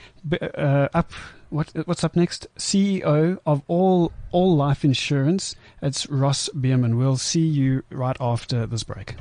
uh, 0.41 0.89
up. 0.93 1.11
What 1.49 1.71
what's 1.85 2.03
up 2.03 2.15
next? 2.15 2.47
CEO 2.57 3.37
of 3.45 3.61
all 3.67 4.11
all 4.31 4.57
life 4.57 4.83
insurance. 4.83 5.55
It's 5.81 6.09
Ross 6.09 6.49
Bierman. 6.49 6.97
We'll 6.97 7.17
see 7.17 7.45
you 7.45 7.83
right 7.91 8.17
after 8.19 8.65
this 8.65 8.83
break. 8.83 9.15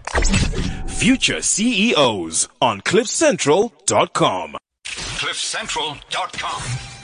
Future 0.89 1.43
CEOs 1.43 2.49
on 2.63 2.81
CliffCentral.com. 2.81 4.57
CliffCentral.com. 4.87 7.04